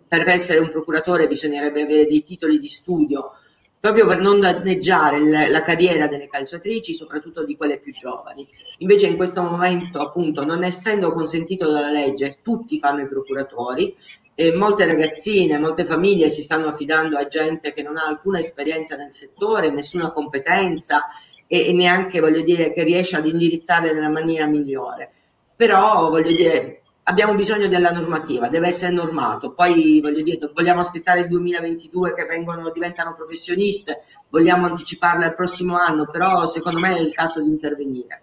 [0.08, 3.32] per essere un procuratore bisognerebbe avere dei titoli di studio
[3.78, 8.48] proprio per non danneggiare la carriera delle calciatrici, soprattutto di quelle più giovani.
[8.80, 13.94] Invece in questo momento, appunto, non essendo consentito dalla legge, tutti fanno i procuratori
[14.38, 18.98] e molte ragazzine, molte famiglie si stanno affidando a gente che non ha alcuna esperienza
[18.98, 21.06] nel settore, nessuna competenza
[21.48, 25.10] e, e neanche, voglio dire, che riesce ad indirizzarle nella maniera migliore.
[25.56, 29.54] Però, voglio dire, abbiamo bisogno della normativa, deve essere normato.
[29.54, 35.78] Poi voglio dire, vogliamo aspettare il 2022 che vengono, diventano professioniste, vogliamo anticiparle al prossimo
[35.78, 38.22] anno, però secondo me è il caso di intervenire.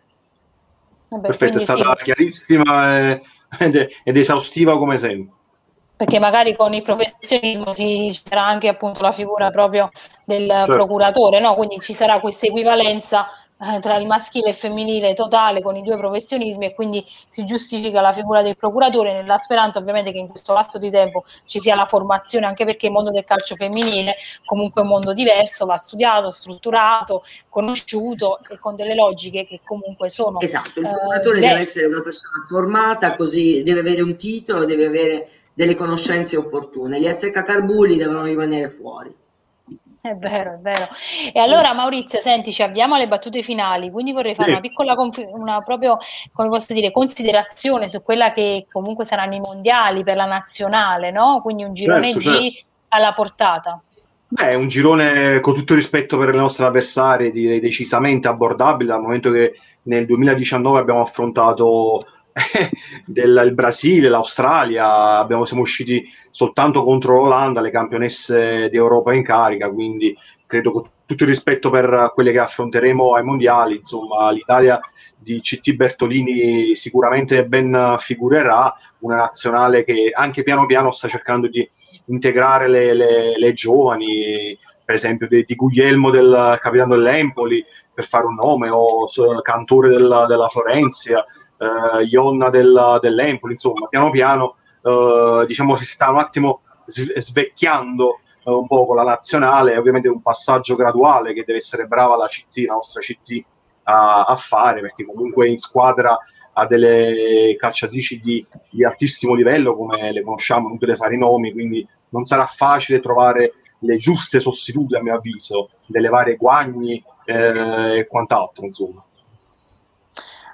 [1.08, 2.04] Vabbè, Perfetto, è stata sì.
[2.04, 3.18] chiarissima
[3.58, 5.40] ed, ed esaustiva come sempre
[6.02, 9.88] perché magari con il professionismo si, ci sarà anche appunto la figura proprio
[10.24, 10.72] del certo.
[10.72, 11.54] procuratore, no?
[11.54, 15.82] quindi ci sarà questa equivalenza eh, tra il maschile e il femminile totale con i
[15.82, 20.26] due professionismi e quindi si giustifica la figura del procuratore nella speranza ovviamente che in
[20.26, 24.16] questo lasso di tempo ci sia la formazione anche perché il mondo del calcio femminile
[24.44, 30.08] comunque è un mondo diverso, va studiato, strutturato, conosciuto e con delle logiche che comunque
[30.08, 34.64] sono Esatto, il procuratore eh, deve essere una persona formata, così deve avere un titolo,
[34.64, 37.00] deve avere delle conoscenze opportune.
[37.00, 39.14] Gli azzeccacarbuli devono rimanere fuori.
[40.00, 40.88] È vero, è vero.
[41.32, 44.54] E allora Maurizio, senti, ci abbiamo alle battute finali, quindi vorrei fare sì.
[44.54, 44.96] una piccola,
[45.32, 45.96] una proprio,
[46.32, 51.40] come posso dire, considerazione su quella che comunque saranno i mondiali per la nazionale, no?
[51.40, 52.66] Quindi un girone certo, G certo.
[52.88, 53.80] alla portata.
[54.26, 59.30] Beh, un girone con tutto rispetto per le nostre avversarie, direi decisamente abbordabile, dal momento
[59.30, 62.06] che nel 2019 abbiamo affrontato
[63.06, 70.16] del Brasile, l'Australia, abbiamo, siamo usciti soltanto contro l'Olanda, le campionesse d'Europa in carica, quindi
[70.46, 74.80] credo con tutto il rispetto per quelle che affronteremo ai mondiali, insomma l'Italia
[75.18, 81.66] di CT Bertolini sicuramente ben figurerà, una nazionale che anche piano piano sta cercando di
[82.06, 87.64] integrare le, le, le giovani, per esempio di, di Guglielmo del capitano dell'Empoli,
[87.94, 89.06] per fare un nome, o
[89.42, 91.24] Cantore della, della Florenzia,
[91.62, 98.50] eh, Ionna del, dell'Empoli, insomma, piano piano eh, diciamo si sta un attimo svecchiando eh,
[98.50, 102.66] un po' con la nazionale, ovviamente un passaggio graduale che deve essere brava la CT,
[102.66, 103.44] la nostra CT
[103.84, 106.16] a, a fare, perché comunque in squadra
[106.54, 111.52] ha delle calciatrici di, di, altissimo livello, come le conosciamo, non deve fare i nomi,
[111.52, 117.98] quindi non sarà facile trovare le giuste sostitute, a mio avviso, delle varie guagni eh,
[117.98, 119.02] e quant'altro, insomma.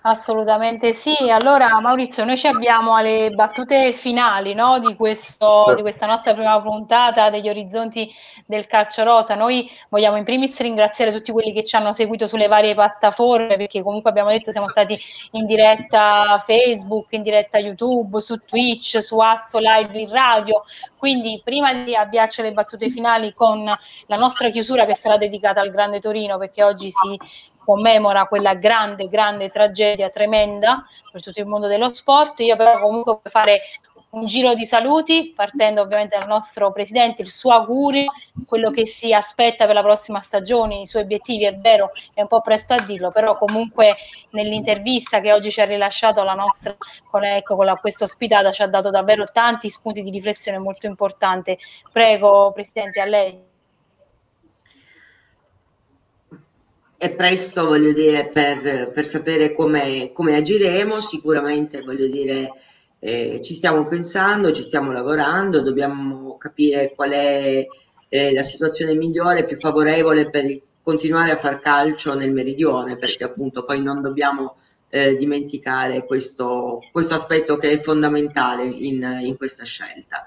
[0.02, 1.28] Assolutamente sì.
[1.28, 5.74] Allora, Maurizio, noi ci abbiamo alle battute finali no, di, questo, sì.
[5.74, 8.08] di, questa nostra prima puntata degli orizzonti
[8.46, 9.34] del calcio rosa.
[9.34, 13.82] Noi vogliamo in primis ringraziare tutti quelli che ci hanno seguito sulle varie piattaforme, perché
[13.82, 14.96] comunque abbiamo detto siamo stati
[15.32, 20.62] in diretta Facebook, in diretta YouTube, su Twitch, su Asso Live in radio.
[20.96, 25.70] Quindi, prima di avviarci alle battute finali con la nostra chiusura che sarà dedicata al
[25.70, 27.18] Grande Torino, perché oggi si
[27.68, 32.40] commemora quella grande, grande tragedia tremenda per tutto il mondo dello sport.
[32.40, 33.60] Io però comunque voglio fare
[34.10, 38.10] un giro di saluti, partendo ovviamente dal nostro presidente, il suo augurio,
[38.46, 42.26] quello che si aspetta per la prossima stagione, i suoi obiettivi, è vero, è un
[42.26, 43.96] po' presto a dirlo, però comunque
[44.30, 46.74] nell'intervista che oggi ci ha rilasciato la nostra,
[47.10, 51.54] con, ecco, con questa ospitata, ci ha dato davvero tanti spunti di riflessione molto importanti.
[51.92, 53.47] Prego, Presidente, a lei.
[56.98, 62.52] È presto, voglio dire, per, per sapere come, agiremo, sicuramente, voglio dire,
[62.98, 67.64] eh, ci stiamo pensando, ci stiamo lavorando, dobbiamo capire qual è
[68.08, 70.44] eh, la situazione migliore, più favorevole per
[70.82, 74.56] continuare a far calcio nel meridione, perché appunto poi non dobbiamo
[74.88, 80.24] eh, dimenticare questo, questo, aspetto che è fondamentale in, in questa scelta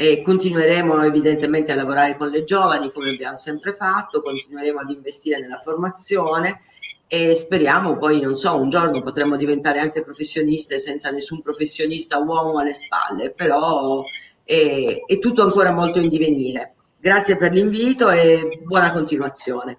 [0.00, 5.38] e continueremo evidentemente a lavorare con le giovani come abbiamo sempre fatto, continueremo ad investire
[5.38, 6.60] nella formazione
[7.06, 12.56] e speriamo poi, non so, un giorno potremo diventare anche professioniste senza nessun professionista uomo
[12.56, 14.02] alle spalle, però
[14.42, 16.76] è, è tutto ancora molto in divenire.
[16.98, 19.76] Grazie per l'invito e buona continuazione.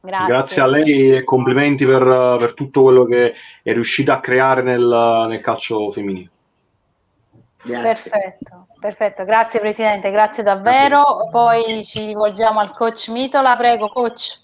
[0.00, 0.26] Grazie.
[0.26, 2.02] Grazie, a lei e complimenti per,
[2.36, 3.32] per, tutto quello che
[3.62, 6.30] è riuscita a creare nel, nel calcio femminile.
[7.62, 8.10] Grazie.
[8.10, 11.02] Perfetto, perfetto, grazie Presidente, grazie davvero.
[11.02, 11.30] Grazie.
[11.30, 14.40] Poi ci rivolgiamo al coach Mitola, prego coach.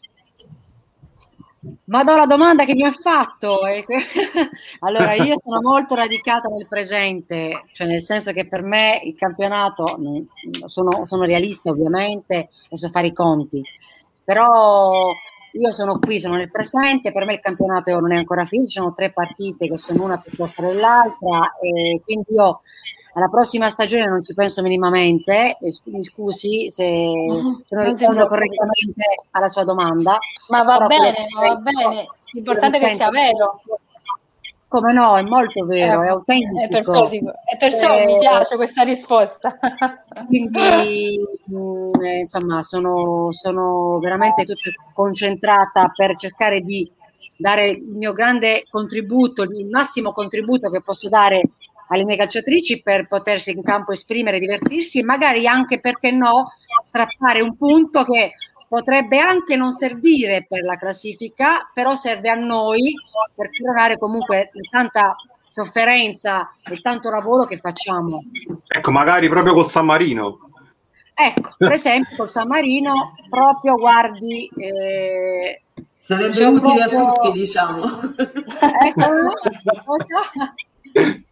[1.86, 3.58] Vado alla domanda che mi ha fatto.
[4.80, 9.98] allora, io sono molto radicata nel presente, cioè nel senso che per me il campionato,
[10.66, 13.60] sono, sono realista ovviamente e so fare i conti,
[14.22, 15.10] però
[15.52, 18.78] io sono qui, sono nel presente, per me il campionato non è ancora finito, ci
[18.78, 22.60] sono tre partite che sono una più costa dell'altra e quindi io
[23.14, 26.84] alla prossima stagione non ci penso minimamente, mi scusi se,
[27.66, 30.18] se non rispondo correttamente alla sua domanda.
[30.48, 33.62] Ma va bene, ma va bene, l'importante è che sia vero.
[34.68, 36.60] Come no, è molto vero, eh, è autentico.
[36.60, 39.58] E perciò, dico, e perciò eh, mi piace questa risposta.
[40.26, 46.90] Quindi, mm, eh, insomma, sono, sono veramente tutta concentrata per cercare di
[47.34, 51.40] dare il mio grande contributo, il massimo contributo che posso dare
[51.88, 56.52] alle mie calciatrici per potersi in campo esprimere, divertirsi e magari anche, perché no,
[56.84, 58.34] strappare un punto che
[58.68, 62.94] potrebbe anche non servire per la classifica, però serve a noi
[63.34, 65.16] per coronare comunque tanta
[65.48, 68.20] sofferenza e tanto lavoro che facciamo.
[68.66, 70.40] Ecco, magari proprio col San Marino.
[71.14, 74.48] Ecco, per esempio col San Marino proprio guardi...
[74.56, 75.62] Eh,
[75.98, 77.06] Sarebbe diciamo utile proprio...
[77.08, 77.82] a tutti, diciamo.
[78.84, 80.54] Ecco, cosa?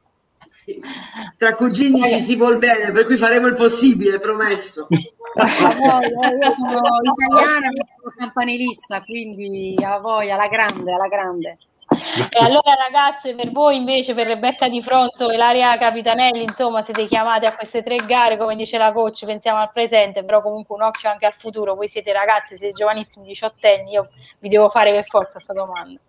[1.37, 4.89] Tra cugini ci si vuol bene, per cui faremo il possibile, promesso.
[5.37, 7.69] No, io sono italiana,
[8.01, 11.59] sono campanilista, quindi a voi, alla grande, alla grande.
[11.89, 17.07] E allora ragazze, per voi invece, per Rebecca Di Fronzo e Laria Capitanelli, insomma, siete
[17.07, 20.83] chiamate a queste tre gare, come dice la coach, pensiamo al presente, però comunque un
[20.83, 21.75] occhio anche al futuro.
[21.75, 26.01] Voi siete ragazze, siete giovanissimi, diciottenni, io vi devo fare per forza questa domanda.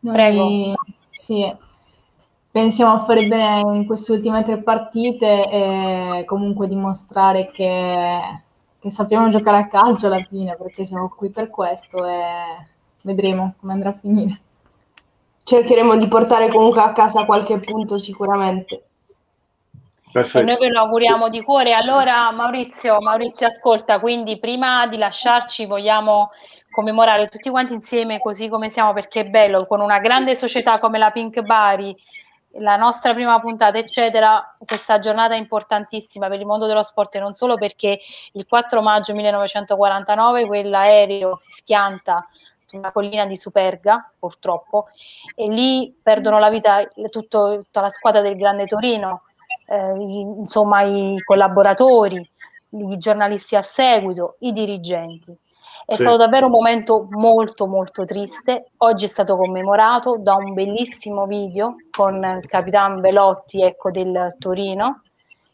[0.00, 0.42] Prego.
[0.42, 0.74] Noi,
[1.10, 1.56] sì,
[2.58, 8.20] pensiamo a fare bene in queste ultime tre partite e comunque dimostrare che,
[8.80, 12.66] che sappiamo giocare a calcio alla fine, perché siamo qui per questo e
[13.02, 14.40] vedremo come andrà a finire.
[15.44, 18.82] Cercheremo di portare comunque a casa qualche punto sicuramente.
[20.10, 20.38] Perfetto.
[20.38, 21.74] E noi ve lo auguriamo di cuore.
[21.74, 26.30] Allora Maurizio, Maurizio ascolta, quindi prima di lasciarci vogliamo
[26.72, 30.98] commemorare tutti quanti insieme così come siamo perché è bello con una grande società come
[30.98, 31.96] la Pink Bari
[32.52, 37.20] la nostra prima puntata, eccetera, questa giornata è importantissima per il mondo dello sport e
[37.20, 37.98] non solo perché
[38.32, 42.26] il 4 maggio 1949 quell'aereo si schianta
[42.64, 44.88] sulla collina di Superga, purtroppo,
[45.34, 49.22] e lì perdono la vita tutto, tutta la squadra del Grande Torino,
[49.66, 52.30] eh, insomma i collaboratori,
[52.70, 55.34] i giornalisti a seguito, i dirigenti.
[55.88, 56.02] È sì.
[56.02, 58.72] stato davvero un momento molto molto triste.
[58.76, 65.00] Oggi è stato commemorato da un bellissimo video con il capitano Velotti ecco, del Torino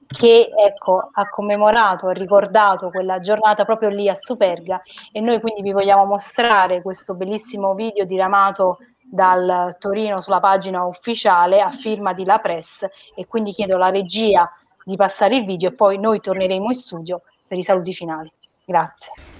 [0.08, 4.82] che ecco, ha commemorato, ha ricordato quella giornata proprio lì a Superga
[5.12, 11.60] e noi quindi vi vogliamo mostrare questo bellissimo video diramato dal Torino sulla pagina ufficiale
[11.60, 12.84] a firma di La Press
[13.14, 14.52] e quindi chiedo alla regia
[14.82, 18.28] di passare il video e poi noi torneremo in studio per i saluti finali.
[18.64, 19.33] Grazie.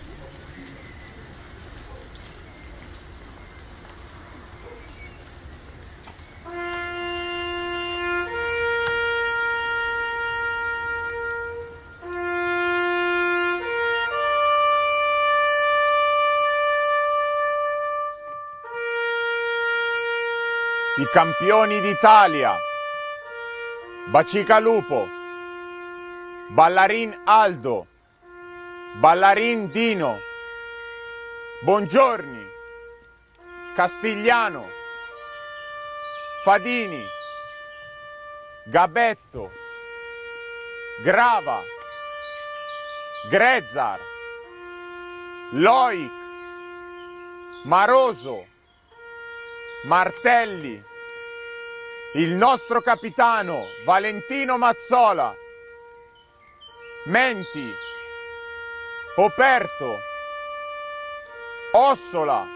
[21.05, 22.57] I campioni d'Italia,
[24.07, 25.07] Bacica Lupo,
[26.49, 27.87] Ballarin Aldo,
[29.01, 30.19] Ballarin Dino,
[31.61, 32.43] Buongiorni,
[33.75, 34.67] Castigliano,
[36.43, 37.05] Fadini,
[38.65, 39.53] Gabetto,
[41.03, 41.61] Grava,
[43.29, 44.01] Grezzar,
[45.51, 46.13] Loic,
[47.65, 48.47] Maroso,
[49.85, 50.83] Martelli,
[52.17, 55.35] il nostro capitano Valentino Mazzola,
[57.07, 57.75] Menti,
[59.17, 59.99] Poperto,
[61.73, 62.47] Ossola,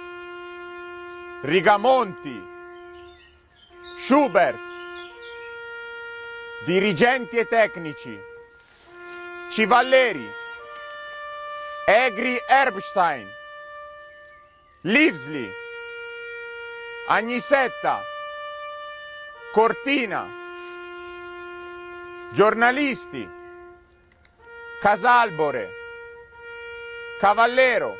[1.42, 2.40] Rigamonti,
[3.96, 4.58] Schubert,
[6.64, 8.16] dirigenti e tecnici,
[9.50, 10.30] Civalleri,
[11.84, 13.28] Egri Erbstein,
[14.82, 15.50] Livesly,
[17.08, 18.17] Agnisetta,
[19.52, 20.28] Cortina,
[22.32, 23.26] giornalisti,
[24.78, 25.70] Casalbore,
[27.18, 27.96] Cavallero,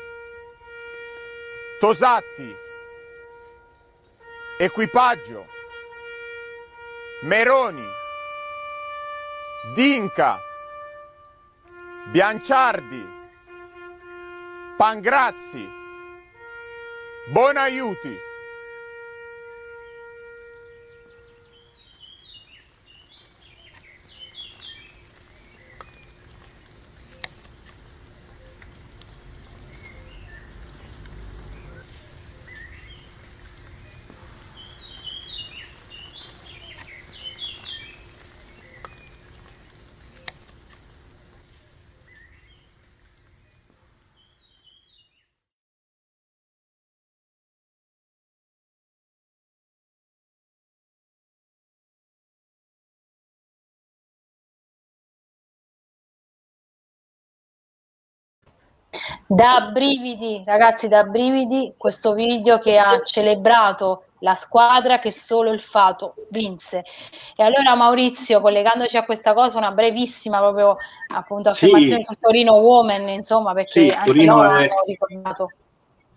[1.79, 2.55] Tosatti,
[4.59, 5.47] equipaggio,
[7.23, 7.87] Meroni,
[9.73, 10.39] Dinca,
[12.11, 13.05] Bianciardi,
[14.77, 15.67] Pangrazzi,
[17.31, 18.28] Bonaiuti.
[59.31, 65.59] Da brividi, ragazzi, da brividi, questo video che ha celebrato la squadra che solo il
[65.61, 66.81] Fato vinse.
[67.35, 70.77] E allora Maurizio, collegandoci a questa cosa, una brevissima proprio
[71.13, 72.05] appunto affermazione Sì.
[72.07, 75.47] sul Torino Women, insomma, perché Sì, anche Torino loro è- hanno ricordato.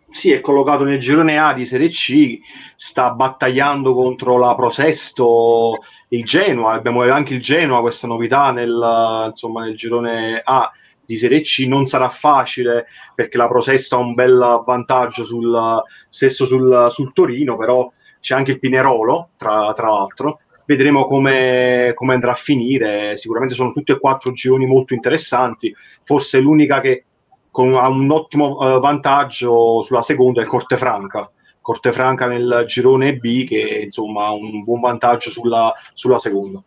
[0.09, 2.39] Sì, è collocato nel girone A di Serie C,
[2.77, 9.65] sta battagliando contro la Prosesto, il Genoa, abbiamo anche il Genoa, questa novità nel, insomma,
[9.65, 10.71] nel girone A
[11.05, 16.47] di Serie C, non sarà facile perché la Prosesto ha un bel vantaggio sul, stesso
[16.47, 22.33] sul, sul Torino, però c'è anche il Pinerolo, tra, tra l'altro, vedremo come, come andrà
[22.33, 25.75] a finire, sicuramente sono tutti e quattro gironi molto interessanti,
[26.05, 27.05] forse l'unica che
[27.51, 31.31] con ha un ottimo eh, vantaggio sulla seconda è il Cortefranca.
[31.61, 36.61] Cortefranca nel girone B che insomma ha un buon vantaggio sulla, sulla seconda.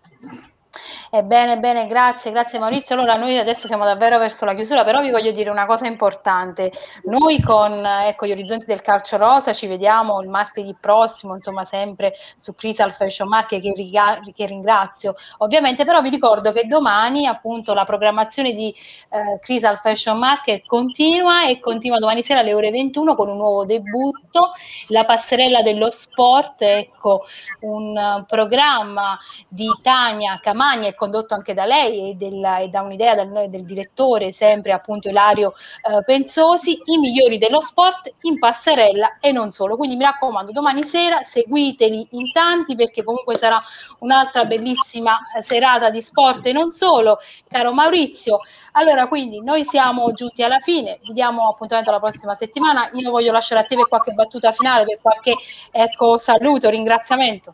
[1.18, 2.94] Ebbene, bene, grazie, grazie Maurizio.
[2.94, 6.74] Allora, noi adesso siamo davvero verso la chiusura, però vi voglio dire una cosa importante.
[7.06, 11.64] Noi con eh, ecco, gli orizzonti del calcio rosa ci vediamo il martedì prossimo, insomma,
[11.64, 17.28] sempre su Crystal Fashion Market, che, riga- che ringrazio ovviamente, però vi ricordo che domani
[17.28, 18.76] appunto la programmazione di
[19.10, 23.64] eh, Crystal Fashion Market continua e continua domani sera alle ore 21 con un nuovo
[23.64, 24.52] debutto,
[24.88, 27.24] la passerella dello sport, ecco,
[27.62, 29.18] un eh, programma
[29.48, 33.64] di Tania Camagna, è condotto anche da lei e, del- e da un'idea del, del
[33.66, 35.54] direttore, sempre appunto Ilario
[35.90, 39.76] eh, Pensosi, i migliori dello sport in passerella e non solo.
[39.78, 43.62] Quindi mi raccomando, domani sera seguiteli in tanti perché comunque sarà
[44.00, 48.40] un'altra bellissima eh, serata di sport e non solo, caro Maurizio.
[48.74, 52.90] Allora, quindi noi siamo giunti alla fine, vi diamo appuntamento la prossima settimana.
[52.94, 55.36] Io voglio lasciare a te per qualche battuta finale, per qualche
[55.72, 57.54] ecco, saluto, ringraziamento.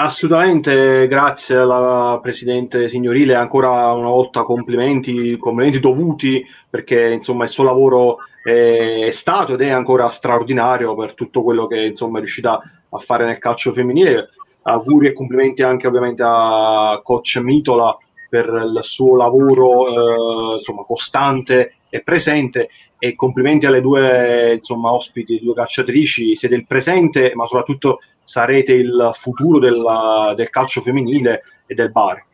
[0.00, 7.64] Assolutamente, grazie alla Presidente signorile, ancora una volta complimenti, complimenti dovuti perché insomma il suo
[7.64, 12.60] lavoro è, stato ed è ancora straordinario per tutto quello che insomma è riuscita
[12.90, 14.28] a fare nel calcio femminile.
[14.62, 17.92] Auguri e complimenti anche ovviamente a coach Mitola
[18.28, 25.38] per il suo lavoro eh, insomma costante e presente e complimenti alle due insomma ospiti,
[25.38, 31.74] due calciatrici, siete il presente ma soprattutto sarete il futuro del, del calcio femminile e
[31.74, 32.26] del bar.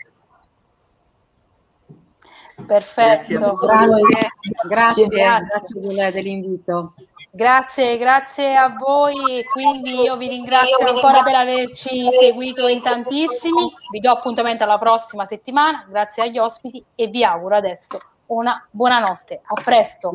[2.67, 4.01] Perfetto, Grazie voi.
[4.03, 4.29] Grazie,
[4.69, 5.47] grazie, Grazie.
[5.47, 6.95] grazie del- dell'invito.
[7.31, 13.75] Grazie, grazie a voi e quindi io vi ringrazio ancora per averci seguito in tantissimi.
[13.91, 19.43] Vi do appuntamento alla prossima settimana, grazie agli ospiti e vi auguro adesso una buonanotte,
[19.45, 20.13] a presto.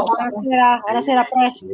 [0.00, 0.80] Buonasera.
[0.84, 1.20] Buonasera.
[1.20, 1.66] A presto.